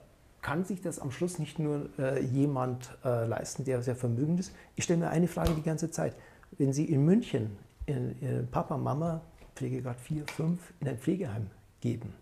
[0.41, 4.53] kann sich das am Schluss nicht nur äh, jemand äh, leisten, der sehr vermögend ist?
[4.75, 6.15] Ich stelle mir eine Frage die ganze Zeit.
[6.57, 9.21] Wenn Sie in München in, in Papa, Mama,
[9.55, 11.47] Pflegegrad 4, 5 in ein Pflegeheim
[11.81, 12.13] geben,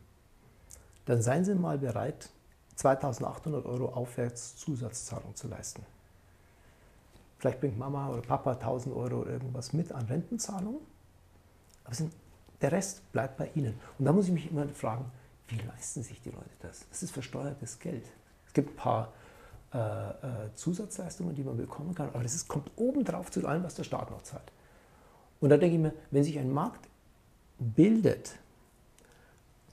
[1.05, 2.29] dann seien Sie mal bereit,
[2.75, 5.83] 2800 Euro aufwärts Zusatzzahlung zu leisten.
[7.39, 10.81] Vielleicht bringt Mama oder Papa 1000 Euro oder irgendwas mit an Rentenzahlungen,
[11.83, 12.13] aber sind,
[12.61, 13.79] der Rest bleibt bei Ihnen.
[13.99, 15.05] Und da muss ich mich immer fragen,
[15.47, 16.85] wie leisten sich die Leute das?
[16.89, 18.05] Das ist versteuertes Geld.
[18.45, 19.13] Es gibt ein paar
[19.73, 23.75] äh, äh, Zusatzleistungen, die man bekommen kann, aber das ist, kommt obendrauf zu allem, was
[23.75, 24.51] der Staat noch zahlt.
[25.39, 26.87] Und da denke ich mir, wenn sich ein Markt
[27.59, 28.37] bildet,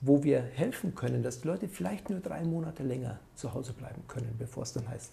[0.00, 4.02] wo wir helfen können, dass die Leute vielleicht nur drei Monate länger zu Hause bleiben
[4.06, 5.12] können, bevor es dann heißt,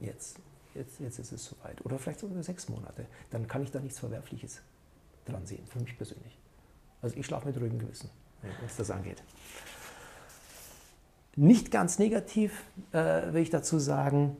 [0.00, 0.38] jetzt,
[0.74, 1.84] jetzt, jetzt ist es soweit.
[1.84, 3.06] Oder vielleicht sogar sechs Monate.
[3.30, 4.60] Dann kann ich da nichts Verwerfliches
[5.26, 6.36] dran sehen, für mich persönlich.
[7.00, 8.10] Also ich schlafe mit ruhigem Gewissen,
[8.62, 9.22] was das angeht.
[11.36, 14.36] Nicht ganz negativ äh, will ich dazu sagen,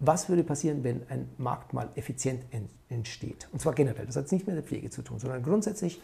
[0.00, 2.44] was würde passieren, wenn ein Markt mal effizient
[2.88, 3.48] entsteht?
[3.52, 6.00] Und zwar generell, das hat nichts mit der Pflege zu tun, sondern grundsätzlich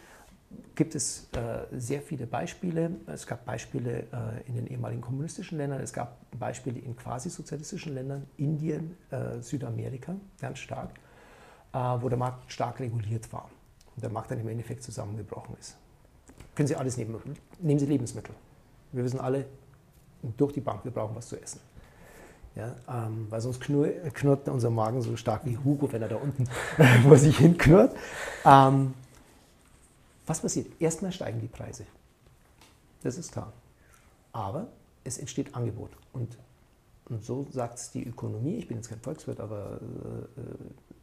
[0.75, 2.91] gibt es äh, sehr viele Beispiele.
[3.07, 7.93] Es gab Beispiele äh, in den ehemaligen kommunistischen Ländern, es gab Beispiele in quasi sozialistischen
[7.93, 10.91] Ländern, Indien, äh, Südamerika, ganz stark,
[11.73, 13.49] äh, wo der Markt stark reguliert war
[13.95, 15.75] und der Markt dann im Endeffekt zusammengebrochen ist.
[16.55, 17.19] Können Sie alles nehmen.
[17.59, 18.33] Nehmen Sie Lebensmittel.
[18.91, 19.45] Wir wissen alle,
[20.37, 21.61] durch die Bank, wir brauchen was zu essen.
[22.55, 26.15] Ja, ähm, weil sonst knurrt, knurrt unser Magen so stark wie Hugo, wenn er da
[26.17, 26.47] unten
[27.03, 27.95] vor sich hin knurrt.
[28.43, 28.93] Ähm,
[30.25, 30.67] was passiert?
[30.79, 31.85] Erstmal steigen die Preise.
[33.01, 33.53] Das ist klar.
[34.31, 34.67] Aber
[35.03, 35.91] es entsteht Angebot.
[36.11, 36.37] Und,
[37.05, 38.57] und so sagt es die Ökonomie.
[38.57, 39.79] Ich bin jetzt kein Volkswirt, aber
[40.37, 40.41] äh,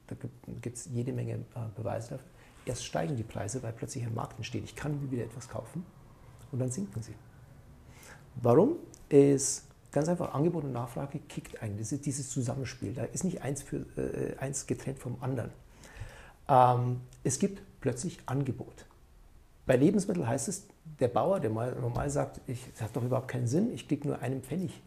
[0.08, 0.16] da
[0.60, 1.38] gibt es jede Menge äh,
[1.74, 2.26] Beweise dafür.
[2.66, 4.64] Erst steigen die Preise, weil plötzlich ein Markt entsteht.
[4.64, 5.86] Ich kann wieder etwas kaufen
[6.50, 7.14] und dann sinken sie.
[8.36, 8.76] Warum?
[9.08, 11.78] Ist ganz einfach Angebot und Nachfrage kickt ein.
[11.78, 12.92] Das ist dieses Zusammenspiel.
[12.92, 15.50] Da ist nicht eins, für, äh, eins getrennt vom anderen.
[16.48, 18.86] Ähm, es gibt plötzlich Angebot.
[19.64, 20.66] Bei Lebensmitteln heißt es,
[21.00, 24.06] der Bauer, der mal normal sagt, ich, das hat doch überhaupt keinen Sinn, ich kriege
[24.06, 24.80] nur einen Pfennig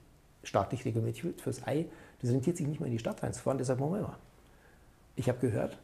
[0.44, 1.88] staatlich reglementiert fürs Ei,
[2.22, 4.18] das rentiert sich nicht mehr in die Stadt reinzufahren, deshalb machen wir immer.
[5.18, 5.78] Ich habe gehört,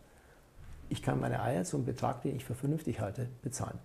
[0.88, 3.80] ich kann meine Eier zum Betrag, den ich für vernünftig halte, bezahlen.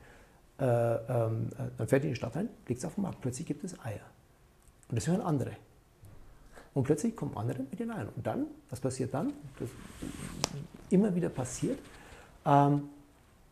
[0.61, 1.49] Äh, ähm,
[1.79, 4.05] dann fährt in die Stadt rein, legt es auf den Markt, plötzlich gibt es Eier.
[4.89, 5.53] Und das hören andere.
[6.75, 8.11] Und plötzlich kommen andere mit den Eiern.
[8.15, 9.33] Und dann, was passiert dann?
[9.59, 9.71] Das
[10.91, 11.79] immer wieder passiert.
[12.45, 12.89] Ähm,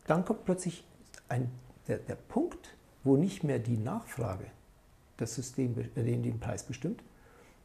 [0.06, 0.84] dann kommt plötzlich
[1.28, 1.50] ein,
[1.86, 4.46] der, der Punkt, wo nicht mehr die Nachfrage
[5.16, 7.02] das System den, den Preis bestimmt,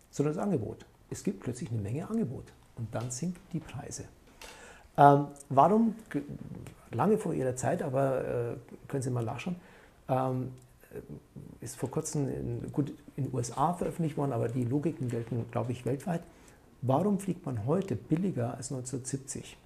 [0.10, 0.86] sondern das Angebot.
[1.10, 4.06] Es gibt plötzlich eine Menge Angebot und dann sinken die Preise.
[4.98, 5.96] Ähm, warum,
[6.91, 8.56] lange vor Ihrer Zeit, aber äh,
[8.88, 9.56] können Sie mal nachschauen,
[10.08, 10.54] ähm,
[11.62, 15.72] ist vor kurzem in, gut in den USA veröffentlicht worden, aber die Logiken gelten, glaube
[15.72, 16.22] ich, weltweit.
[16.82, 19.58] Warum fliegt man heute billiger als 1970?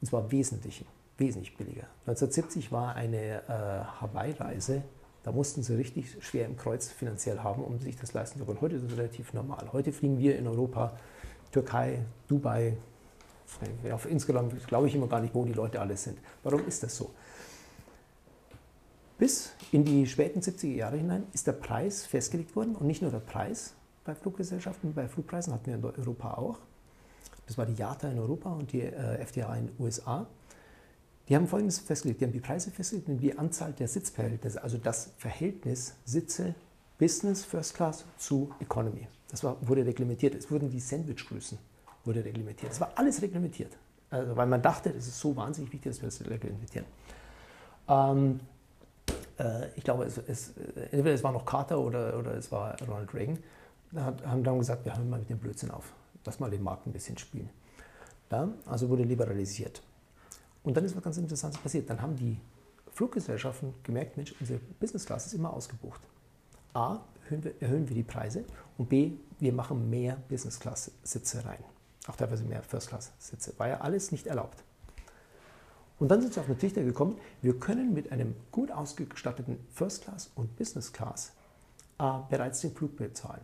[0.00, 0.84] Und zwar wesentlich
[1.22, 1.86] wesentlich billiger.
[2.06, 4.82] 1970 war eine äh, Hawaii-Reise,
[5.22, 8.60] da mussten sie richtig schwer im Kreuz finanziell haben, um sich das leisten zu können.
[8.60, 9.68] Heute ist es relativ normal.
[9.72, 10.92] Heute fliegen wir in Europa,
[11.52, 12.76] Türkei, Dubai,
[13.92, 16.18] auf insgesamt glaube ich immer gar nicht, wo die Leute alle sind.
[16.42, 17.10] Warum ist das so?
[19.18, 23.10] Bis in die späten 70er Jahre hinein ist der Preis festgelegt worden und nicht nur
[23.10, 23.74] der Preis
[24.04, 26.58] bei Fluggesellschaften, bei Flugpreisen hatten wir in Europa auch.
[27.46, 30.26] Das war die JATA in Europa und die äh, FTA in den USA.
[31.28, 34.76] Die haben Folgendes festgelegt, die haben die Preise festgelegt und die Anzahl der Sitzverhältnisse, also
[34.76, 36.54] das Verhältnis Sitze
[36.98, 39.06] Business First Class zu Economy.
[39.28, 40.34] Das war, wurde reglementiert.
[40.34, 41.58] Es wurden die Sandwichgrößen
[42.04, 42.72] wurde reglementiert.
[42.72, 43.76] Es war alles reglementiert,
[44.10, 46.86] also, weil man dachte, es ist so wahnsinnig wichtig, dass wir das reglementieren.
[47.88, 48.40] Ähm,
[49.38, 50.52] äh, ich glaube, es, es,
[50.90, 53.38] entweder es war noch Carter oder, oder es war Ronald Reagan,
[53.90, 55.92] da haben dann gesagt, wir hören mal mit dem Blödsinn auf,
[56.24, 57.50] lass mal den Markt ein bisschen spielen.
[58.30, 59.82] Ja, also wurde liberalisiert.
[60.62, 61.90] Und dann ist was ganz Interessantes passiert.
[61.90, 62.38] Dann haben die
[62.92, 66.00] Fluggesellschaften gemerkt, Mensch, unsere Business Class ist immer ausgebucht.
[66.72, 68.44] A, erhöhen wir, erhöhen wir die Preise
[68.78, 71.62] und B, wir machen mehr Business Class Sitze rein.
[72.08, 73.54] Auch teilweise mehr First Class Sitze.
[73.58, 74.62] War ja alles nicht erlaubt.
[75.98, 80.02] Und dann sind sie auf den Trichter gekommen, wir können mit einem gut ausgestatteten First
[80.02, 81.32] Class und Business Class
[82.00, 83.42] äh, bereits den Flug bezahlen.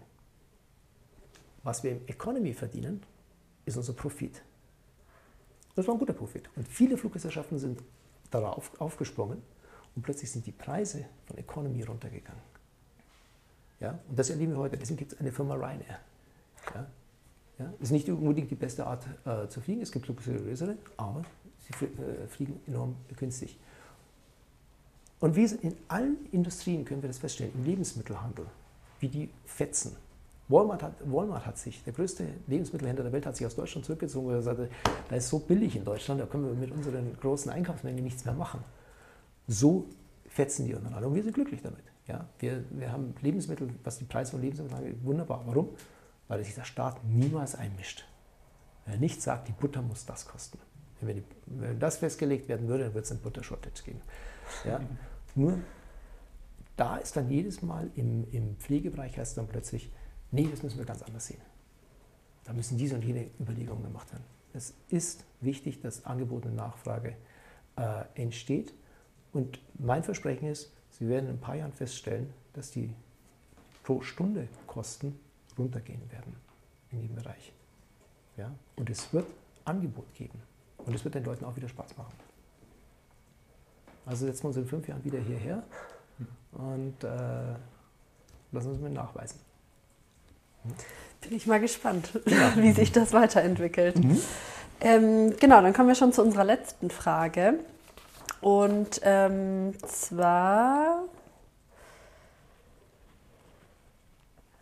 [1.62, 3.02] Was wir im Economy verdienen,
[3.64, 4.42] ist unser Profit.
[5.76, 6.50] Das war ein guter Profit.
[6.56, 7.80] Und viele Fluggesellschaften sind
[8.30, 9.40] darauf aufgesprungen
[9.94, 12.42] und plötzlich sind die Preise von Economy runtergegangen.
[13.78, 13.98] Ja?
[14.08, 14.76] Und das erleben wir heute.
[14.76, 16.00] Deswegen gibt es eine Firma Ryanair.
[16.74, 16.86] Ja?
[17.58, 17.72] Ja?
[17.80, 21.22] Ist nicht unbedingt die beste Art äh, zu fliegen, es gibt luxuriösere, aber
[21.58, 23.58] sie äh, fliegen enorm günstig.
[25.20, 28.46] Und wir in allen Industrien können wir das feststellen, im Lebensmittelhandel,
[29.00, 29.96] wie die fetzen.
[30.48, 34.30] Walmart hat, Walmart hat sich, der größte Lebensmittelhändler der Welt, hat sich aus Deutschland zurückgezogen,
[34.30, 34.70] er sagte,
[35.10, 38.34] da ist so billig in Deutschland, da können wir mit unseren großen Einkaufsmengen nichts mehr
[38.34, 38.60] machen.
[39.46, 39.86] So
[40.28, 41.82] fetzen die untereinander und wir sind glücklich damit.
[42.06, 45.42] Ja, wir, wir haben Lebensmittel, was die Preise von Lebensmitteln angeht, wunderbar.
[45.44, 45.68] Warum?
[46.28, 48.06] Weil sich der Staat niemals einmischt.
[48.84, 50.58] Wenn er nicht sagt, die Butter muss das kosten.
[51.00, 54.00] Wenn, die, wenn das festgelegt werden würde, dann würde es einen Butter-Shortage geben.
[54.64, 54.80] Ja?
[55.34, 55.58] Nur
[56.76, 59.90] da ist dann jedes Mal im, im Pflegebereich heißt dann plötzlich,
[60.30, 61.40] nee, das müssen wir ganz anders sehen.
[62.44, 64.24] Da müssen diese und jene Überlegungen gemacht werden.
[64.54, 67.16] Es ist wichtig, dass Angebot und Nachfrage
[67.76, 68.72] äh, entsteht.
[69.32, 72.92] Und mein Versprechen ist, Sie werden in ein paar Jahren feststellen, dass die
[73.82, 75.18] pro Stunde Kosten
[75.58, 76.36] runtergehen werden
[76.90, 77.52] in dem Bereich.
[78.36, 78.50] Ja?
[78.76, 79.26] Und es wird
[79.64, 80.40] Angebot geben.
[80.78, 82.14] Und es wird den Leuten auch wieder Spaß machen.
[84.06, 85.62] Also setzen wir uns in fünf Jahren wieder hierher
[86.52, 87.54] und äh,
[88.52, 89.38] lassen uns mal nachweisen.
[91.20, 92.18] Bin ich mal gespannt,
[92.56, 94.02] wie sich das weiterentwickelt.
[94.02, 94.20] Mhm.
[94.80, 97.58] Ähm, genau, dann kommen wir schon zu unserer letzten Frage.
[98.40, 101.02] Und ähm, zwar,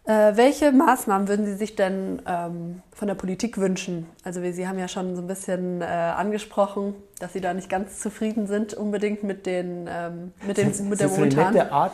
[0.06, 4.06] äh, welche Maßnahmen würden Sie sich denn ähm, von der Politik wünschen?
[4.24, 7.98] Also Sie haben ja schon so ein bisschen äh, angesprochen, dass Sie da nicht ganz
[8.00, 11.92] zufrieden sind unbedingt mit, den, ähm, mit, den, das, mit der eine nette Art,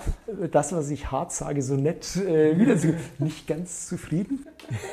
[0.50, 4.44] das, was ich hart sage, so nett äh, wieder zu, nicht ganz zufrieden.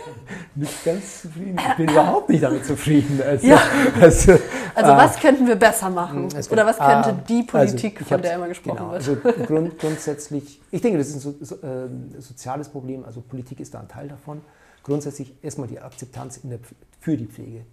[0.55, 1.57] nicht ganz zufrieden.
[1.57, 3.19] Ich bin überhaupt nicht damit zufrieden.
[3.25, 3.59] Also, ja.
[3.99, 4.33] also,
[4.75, 6.27] also was äh, könnten wir besser machen?
[6.51, 9.35] Oder was könnte äh, die also Politik, also von der immer gesprochen genau, wird?
[9.35, 13.03] Also grund, grundsätzlich, ich denke, das ist ein so, so, äh, soziales Problem.
[13.03, 14.41] Also Politik ist da ein Teil davon.
[14.83, 16.59] Grundsätzlich erstmal die Akzeptanz der,
[16.99, 17.65] für die Pflege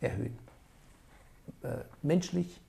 [0.00, 0.47] erhöhen
[1.62, 2.60] äh, menschlich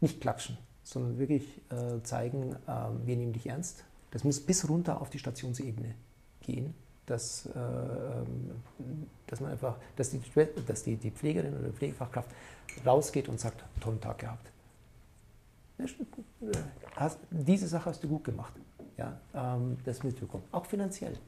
[0.00, 3.84] nicht klatschen, sondern wirklich äh, zeigen, äh, wir nehmen dich ernst.
[4.10, 5.94] Das muss bis runter auf die Stationsebene
[6.40, 6.74] gehen,
[7.06, 8.52] dass, äh, ähm,
[9.26, 10.20] dass man einfach, dass die,
[10.66, 12.30] dass die, die Pflegerin oder die Pflegefachkraft
[12.84, 14.52] rausgeht und sagt, tollen Tag gehabt.
[16.94, 18.54] Hast, diese Sache hast du gut gemacht.
[18.96, 20.44] Ja, ähm, das mitbekommen.
[20.52, 21.18] Auch finanziell,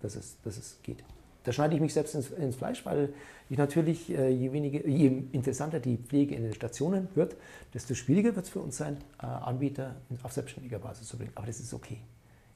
[0.00, 1.04] dass es, dass es geht
[1.46, 3.14] da schneide ich mich selbst ins, ins Fleisch, weil
[3.48, 7.36] ich natürlich, äh, je, weniger, je interessanter die Pflege in den Stationen wird,
[7.72, 9.94] desto schwieriger wird es für uns sein, äh, Anbieter
[10.24, 11.30] auf selbstständiger Basis zu bringen.
[11.36, 11.98] Aber das ist okay.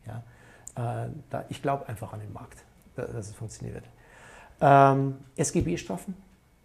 [0.06, 1.04] Ja?
[1.04, 2.64] Äh, da, ich glaube einfach an den Markt,
[2.96, 3.88] dass es funktionieren wird.
[4.60, 6.16] Ähm, SGB-Strafen.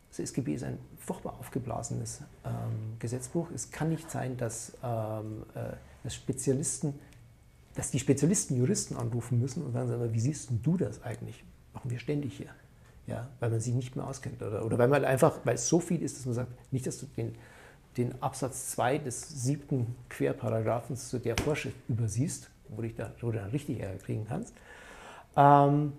[0.09, 3.51] Das SGB ist ein furchtbar aufgeblasenes ähm, Gesetzbuch.
[3.53, 6.95] Es kann nicht sein, dass, ähm, äh, dass Spezialisten
[7.75, 11.43] dass die Spezialisten Juristen anrufen müssen und sagen, wie siehst du das eigentlich?
[11.75, 12.49] Machen wir ständig hier.
[13.07, 14.41] Ja, weil man sich nicht mehr auskennt.
[14.41, 16.99] Oder, oder weil man einfach, weil es so viel ist, dass man sagt, nicht, dass
[16.99, 17.35] du den,
[17.97, 23.37] den Absatz 2 des siebten Querparagraphens zu der Vorschrift übersiehst, wo, dich da, wo du
[23.37, 24.55] dann richtig Ärger kriegen kannst.
[25.37, 25.93] Ähm,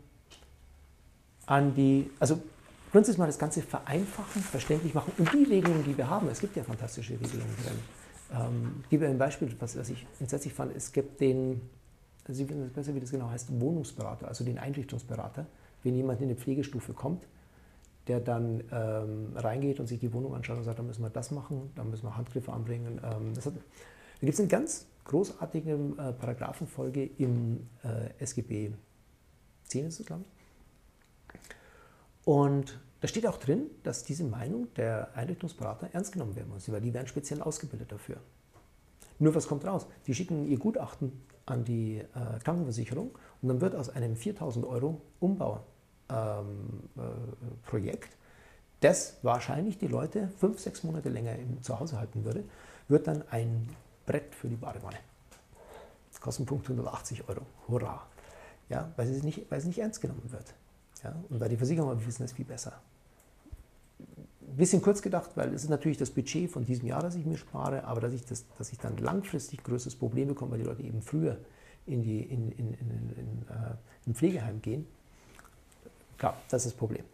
[1.47, 2.43] an die, also
[2.91, 6.57] grundsätzlich mal das Ganze vereinfachen, verständlich machen und die Regelungen, die wir haben, es gibt
[6.57, 7.79] ja fantastische Regelungen drin.
[8.33, 10.75] Ähm, ich gebe ein Beispiel, was, was ich entsetzlich fand.
[10.75, 11.61] Es gibt den,
[12.27, 15.47] Sie wissen besser, wie das genau heißt, Wohnungsberater, also den Einrichtungsberater
[15.87, 17.27] wenn jemand in eine Pflegestufe kommt,
[18.09, 21.31] der dann ähm, reingeht und sich die Wohnung anschaut und sagt, da müssen wir das
[21.31, 23.01] machen, da müssen wir Handgriffe anbringen.
[23.03, 28.73] Ähm, hat, da gibt es eine ganz großartige äh, Paragraphenfolge im äh, SGB
[29.65, 31.39] 10 ist es, glaube ich.
[32.25, 36.81] Und da steht auch drin, dass diese Meinung der Einrichtungsberater ernst genommen werden muss, weil
[36.81, 38.17] die werden speziell ausgebildet dafür.
[39.19, 39.87] Nur was kommt raus?
[40.07, 41.13] Die schicken ihr Gutachten
[41.47, 45.65] an die äh, Krankenversicherung und dann wird aus einem 4000 Euro Umbau
[46.11, 48.17] ähm, äh, Projekt,
[48.81, 52.45] das wahrscheinlich die Leute fünf, sechs Monate länger im, zu Hause halten würde,
[52.89, 53.69] wird dann ein
[54.05, 54.99] Brett für die Badewanne.
[56.27, 57.43] Kostenpunkt 180 Euro.
[57.69, 58.05] Hurra!
[58.69, 60.55] Ja, weil, es nicht, weil es nicht ernst genommen wird.
[61.05, 62.73] Ja, und weil die Versicherungen wissen es viel besser.
[64.01, 67.25] Ein bisschen kurz gedacht, weil es ist natürlich das Budget von diesem Jahr, das ich
[67.25, 70.65] mir spare, aber dass ich, das, dass ich dann langfristig größeres Problem bekomme, weil die
[70.65, 71.39] Leute eben früher
[71.87, 73.77] in, die, in, in, in, in äh,
[74.09, 74.85] ein Pflegeheim gehen,
[76.19, 77.05] Klar, das ist das Problem.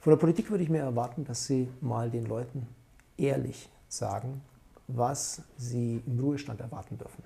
[0.00, 2.66] Von der Politik würde ich mir erwarten, dass sie mal den Leuten
[3.16, 4.40] ehrlich sagen,
[4.88, 7.22] was sie im Ruhestand erwarten dürfen.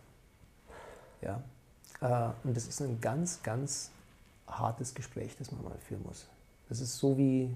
[1.23, 1.43] Ja?
[2.01, 3.91] Äh, und das ist ein ganz, ganz
[4.47, 6.27] hartes Gespräch, das man mal führen muss.
[6.69, 7.55] Das ist so wie,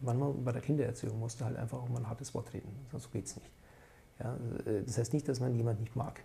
[0.00, 3.12] manchmal bei der Kindererziehung musst du halt einfach auch mal ein hartes Wort reden, sonst
[3.12, 3.50] geht es nicht.
[4.18, 4.34] Ja?
[4.66, 6.20] Äh, das heißt nicht, dass man jemanden nicht mag.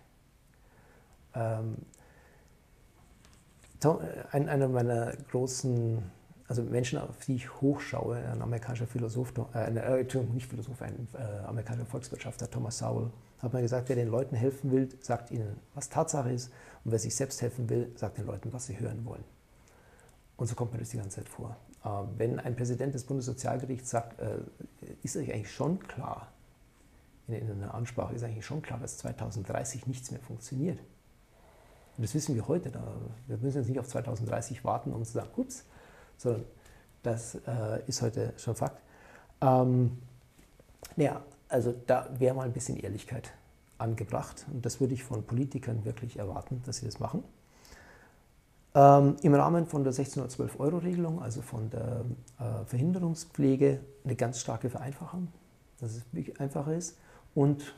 [3.82, 6.02] Äh, einer meiner großen
[6.46, 11.08] also Menschen, auf die ich hochschaue, ein amerikanischer Philosoph, äh, äh, Entschuldigung, nicht Philosoph, ein
[11.14, 13.10] äh, amerikanischer Volkswirtschaftler, Thomas Sowell,
[13.40, 16.52] hat mal gesagt, wer den Leuten helfen will, sagt ihnen, was Tatsache ist,
[16.84, 19.24] und wer sich selbst helfen will, sagt den Leuten, was sie hören wollen.
[20.36, 21.56] Und so kommt mir das die ganze Zeit vor.
[21.84, 24.38] Äh, wenn ein Präsident des Bundessozialgerichts sagt, äh,
[25.02, 26.28] ist euch eigentlich schon klar,
[27.26, 30.78] in, in einer Ansprache ist eigentlich schon klar, dass 2030 nichts mehr funktioniert.
[31.96, 32.70] Und das wissen wir heute.
[32.70, 32.82] Da,
[33.26, 35.64] wir müssen jetzt nicht auf 2030 warten, um zu sagen, ups,
[36.16, 36.44] sondern
[37.02, 38.80] das äh, ist heute schon Fakt.
[39.40, 39.98] Ähm,
[40.96, 43.32] ja, also da wäre mal ein bisschen Ehrlichkeit
[43.78, 47.22] angebracht und das würde ich von Politikern wirklich erwarten, dass sie das machen.
[48.74, 52.04] Ähm, Im Rahmen von der 1612-Euro-Regelung, also von der
[52.40, 55.28] äh, Verhinderungspflege, eine ganz starke Vereinfachung,
[55.80, 56.98] dass es wirklich einfacher ist.
[57.34, 57.74] Und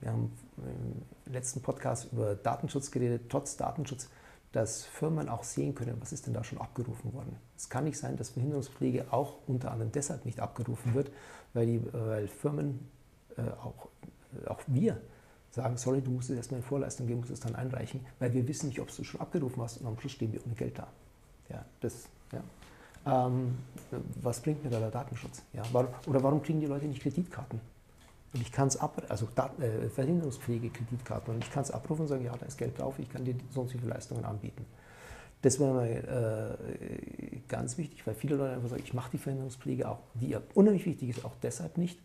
[0.00, 3.22] wir haben im letzten Podcast über Datenschutz geredet.
[3.28, 4.08] Trotz Datenschutz
[4.54, 7.36] dass Firmen auch sehen können, was ist denn da schon abgerufen worden.
[7.56, 11.10] Es kann nicht sein, dass Behinderungspflege auch unter anderem deshalb nicht abgerufen wird,
[11.54, 12.88] weil, die, weil Firmen,
[13.36, 13.88] äh, auch,
[14.44, 15.00] äh, auch wir,
[15.50, 18.46] sagen, sorry, du musst es erstmal in Vorleistung geben, musst es dann einreichen, weil wir
[18.46, 20.78] wissen nicht, ob du es schon abgerufen hast und am Schluss stehen wir ohne Geld
[20.78, 20.86] da.
[21.48, 22.42] Ja, das, ja.
[23.06, 23.58] Ähm,
[24.22, 25.42] was bringt mir da der Datenschutz?
[25.52, 27.60] Ja, warum, oder warum kriegen die Leute nicht Kreditkarten?
[28.34, 29.28] Und ich kann es ab, also
[29.60, 32.98] äh, verhinderungsfähige Kreditkarten, und ich kann es abrufen und sagen, ja, da ist Geld drauf,
[32.98, 34.66] ich kann dir so und viele Leistungen anbieten.
[35.42, 39.88] Das wäre mal äh, ganz wichtig, weil viele Leute einfach sagen, ich mache die Verhinderungspflege
[39.88, 42.00] auch, die ja unheimlich wichtig ist, auch deshalb nicht,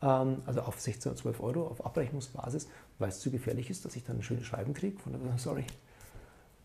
[0.00, 2.68] ähm, also auf 16 oder 12 Euro auf Abrechnungsbasis,
[2.98, 5.64] weil es zu gefährlich ist, dass ich dann ein schönes Schreiben kriege, von der sorry,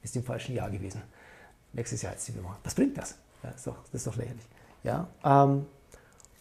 [0.03, 1.01] ist im falschen Jahr gewesen.
[1.73, 2.57] Nächstes Jahr ist die Nummer.
[2.63, 3.17] Was bringt das?
[3.43, 4.45] Ja, ist doch, das ist doch lächerlich.
[4.83, 5.65] Ja, ähm,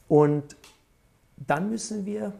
[0.08, 0.56] und
[1.36, 2.32] dann müssen wir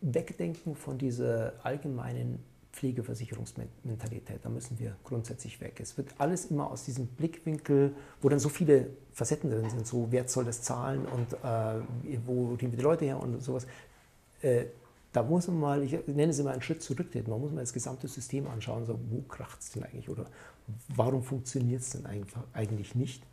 [0.00, 2.42] wegdenken von dieser allgemeinen
[2.72, 4.44] Pflegeversicherungsmentalität.
[4.44, 5.80] Da müssen wir grundsätzlich weg.
[5.80, 10.06] Es wird alles immer aus diesem Blickwinkel, wo dann so viele Facetten drin sind, so
[10.10, 13.66] wer soll das zahlen und äh, wo kriegen wir die Leute her und sowas.
[14.42, 14.66] Äh,
[15.12, 17.72] da muss man mal, ich nenne es immer einen Schritt zurücktreten, man muss mal das
[17.72, 20.26] gesamte System anschauen, so, wo kracht es denn eigentlich oder
[20.94, 22.06] warum funktioniert es denn
[22.52, 23.24] eigentlich nicht.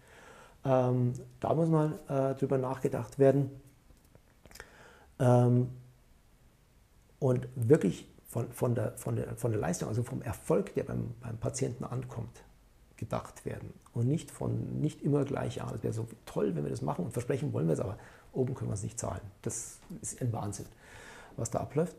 [0.63, 3.51] Ähm, da muss mal äh, drüber nachgedacht werden.
[5.19, 5.67] Ähm,
[7.25, 11.15] und wirklich von, von, der, von, der, von der Leistung, also vom Erfolg, der beim,
[11.21, 12.43] beim Patienten ankommt,
[12.97, 13.73] gedacht werden.
[13.93, 17.03] Und nicht von nicht immer gleich, ja, das wäre so toll, wenn wir das machen
[17.03, 17.97] und versprechen wollen wir es, aber
[18.31, 19.21] oben können wir es nicht zahlen.
[19.41, 20.67] Das ist ein Wahnsinn,
[21.35, 21.95] was da abläuft.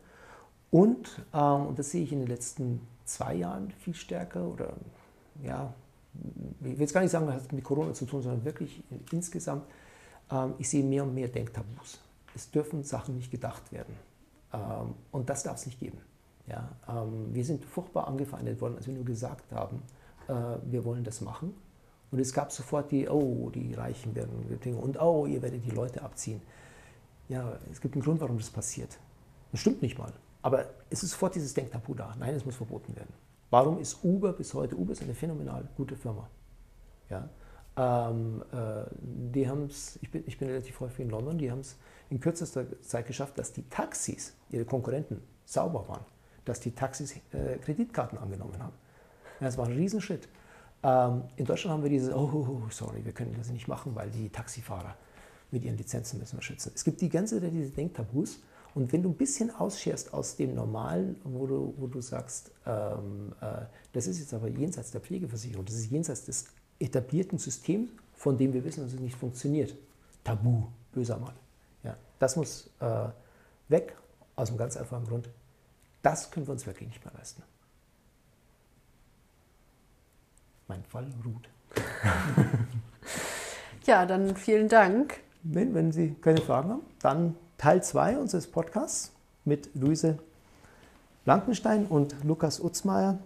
[0.71, 4.75] Und, ähm, und das sehe ich in den letzten zwei Jahren viel stärker oder
[5.43, 5.73] ja,
[6.61, 9.65] ich will jetzt gar nicht sagen, das hat mit Corona zu tun, sondern wirklich insgesamt,
[10.31, 11.99] ähm, ich sehe mehr und mehr Denktabus.
[12.33, 14.06] Es dürfen Sachen nicht gedacht werden.
[14.53, 15.99] Ähm, und das darf es nicht geben.
[16.47, 19.81] Ja, ähm, wir sind furchtbar angefeindet worden, als wir nur gesagt haben,
[20.27, 20.33] äh,
[20.63, 21.53] wir wollen das machen.
[22.09, 26.01] Und es gab sofort die, oh, die Reichen werden und oh, ihr werdet die Leute
[26.01, 26.41] abziehen.
[27.27, 28.97] Ja, es gibt einen Grund, warum das passiert.
[29.51, 30.13] Das stimmt nicht mal.
[30.41, 32.15] Aber es ist sofort dieses Denktabu da.
[32.17, 33.13] Nein, es muss verboten werden.
[33.49, 34.77] Warum ist Uber bis heute?
[34.77, 36.29] Uber ist eine phänomenal gute Firma.
[37.09, 37.27] Ja,
[37.77, 38.85] ähm, äh,
[39.33, 41.77] die haben es, ich bin, ich bin relativ häufig in London, die haben es
[42.09, 46.05] in kürzester Zeit geschafft, dass die Taxis, ihre Konkurrenten, sauber waren,
[46.45, 48.73] dass die Taxis äh, Kreditkarten angenommen haben.
[49.39, 50.27] Das war ein Riesenschritt.
[50.83, 54.29] Ähm, in Deutschland haben wir dieses, oh, sorry, wir können das nicht machen, weil die
[54.29, 54.95] Taxifahrer
[55.51, 56.71] mit ihren Lizenzen müssen wir schützen.
[56.73, 58.39] Es gibt die ganze Zeit diese Denktabus.
[58.75, 63.33] Und wenn du ein bisschen ausscherst aus dem Normalen, wo du, wo du sagst, ähm,
[63.41, 66.45] äh, das ist jetzt aber jenseits der Pflegeversicherung, das ist jenseits des
[66.79, 69.75] etablierten System, von dem wir wissen, dass es nicht funktioniert.
[70.23, 71.33] Tabu, böser Mann.
[71.83, 73.07] Ja, das muss äh,
[73.69, 73.95] weg,
[74.35, 75.29] aus einem ganz einfachen Grund.
[76.01, 77.43] Das können wir uns wirklich nicht mehr leisten.
[80.67, 81.49] Mein Fall ruht.
[83.85, 85.19] ja, dann vielen Dank.
[85.43, 89.11] Wenn, wenn Sie keine Fragen haben, dann Teil 2 unseres Podcasts
[89.45, 90.19] mit Luise
[91.23, 93.19] Blankenstein und Lukas Utzmeier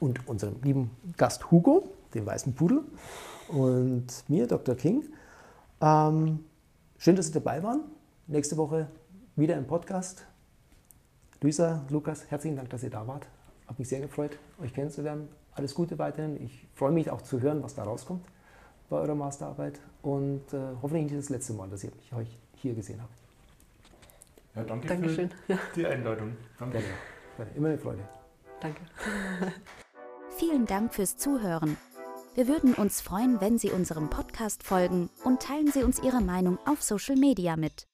[0.00, 2.82] und unserem lieben Gast Hugo dem weißen Pudel
[3.48, 4.74] und mir, Dr.
[4.74, 5.04] King.
[5.80, 6.44] Ähm,
[6.98, 7.80] schön, dass Sie dabei waren.
[8.26, 8.88] Nächste Woche
[9.36, 10.26] wieder im Podcast.
[11.40, 13.28] Luisa, Lukas, herzlichen Dank, dass ihr da wart.
[13.66, 15.28] Hat mich sehr gefreut, euch kennenzulernen.
[15.52, 16.42] Alles Gute weiterhin.
[16.42, 18.24] Ich freue mich auch zu hören, was da rauskommt
[18.88, 19.80] bei eurer Masterarbeit.
[20.02, 23.12] Und äh, hoffentlich nicht das letzte Mal, dass ich euch hier gesehen habe.
[24.54, 25.30] Ja, danke Dankeschön.
[25.48, 26.36] Ja, für die Einladung.
[26.58, 26.78] Danke.
[26.78, 26.94] Gerne.
[27.36, 27.50] Gerne.
[27.54, 28.02] Immer eine Freude.
[28.60, 28.80] danke.
[30.38, 31.76] Vielen Dank fürs Zuhören.
[32.36, 36.58] Wir würden uns freuen, wenn Sie unserem Podcast folgen und teilen Sie uns Ihre Meinung
[36.66, 37.88] auf Social Media mit.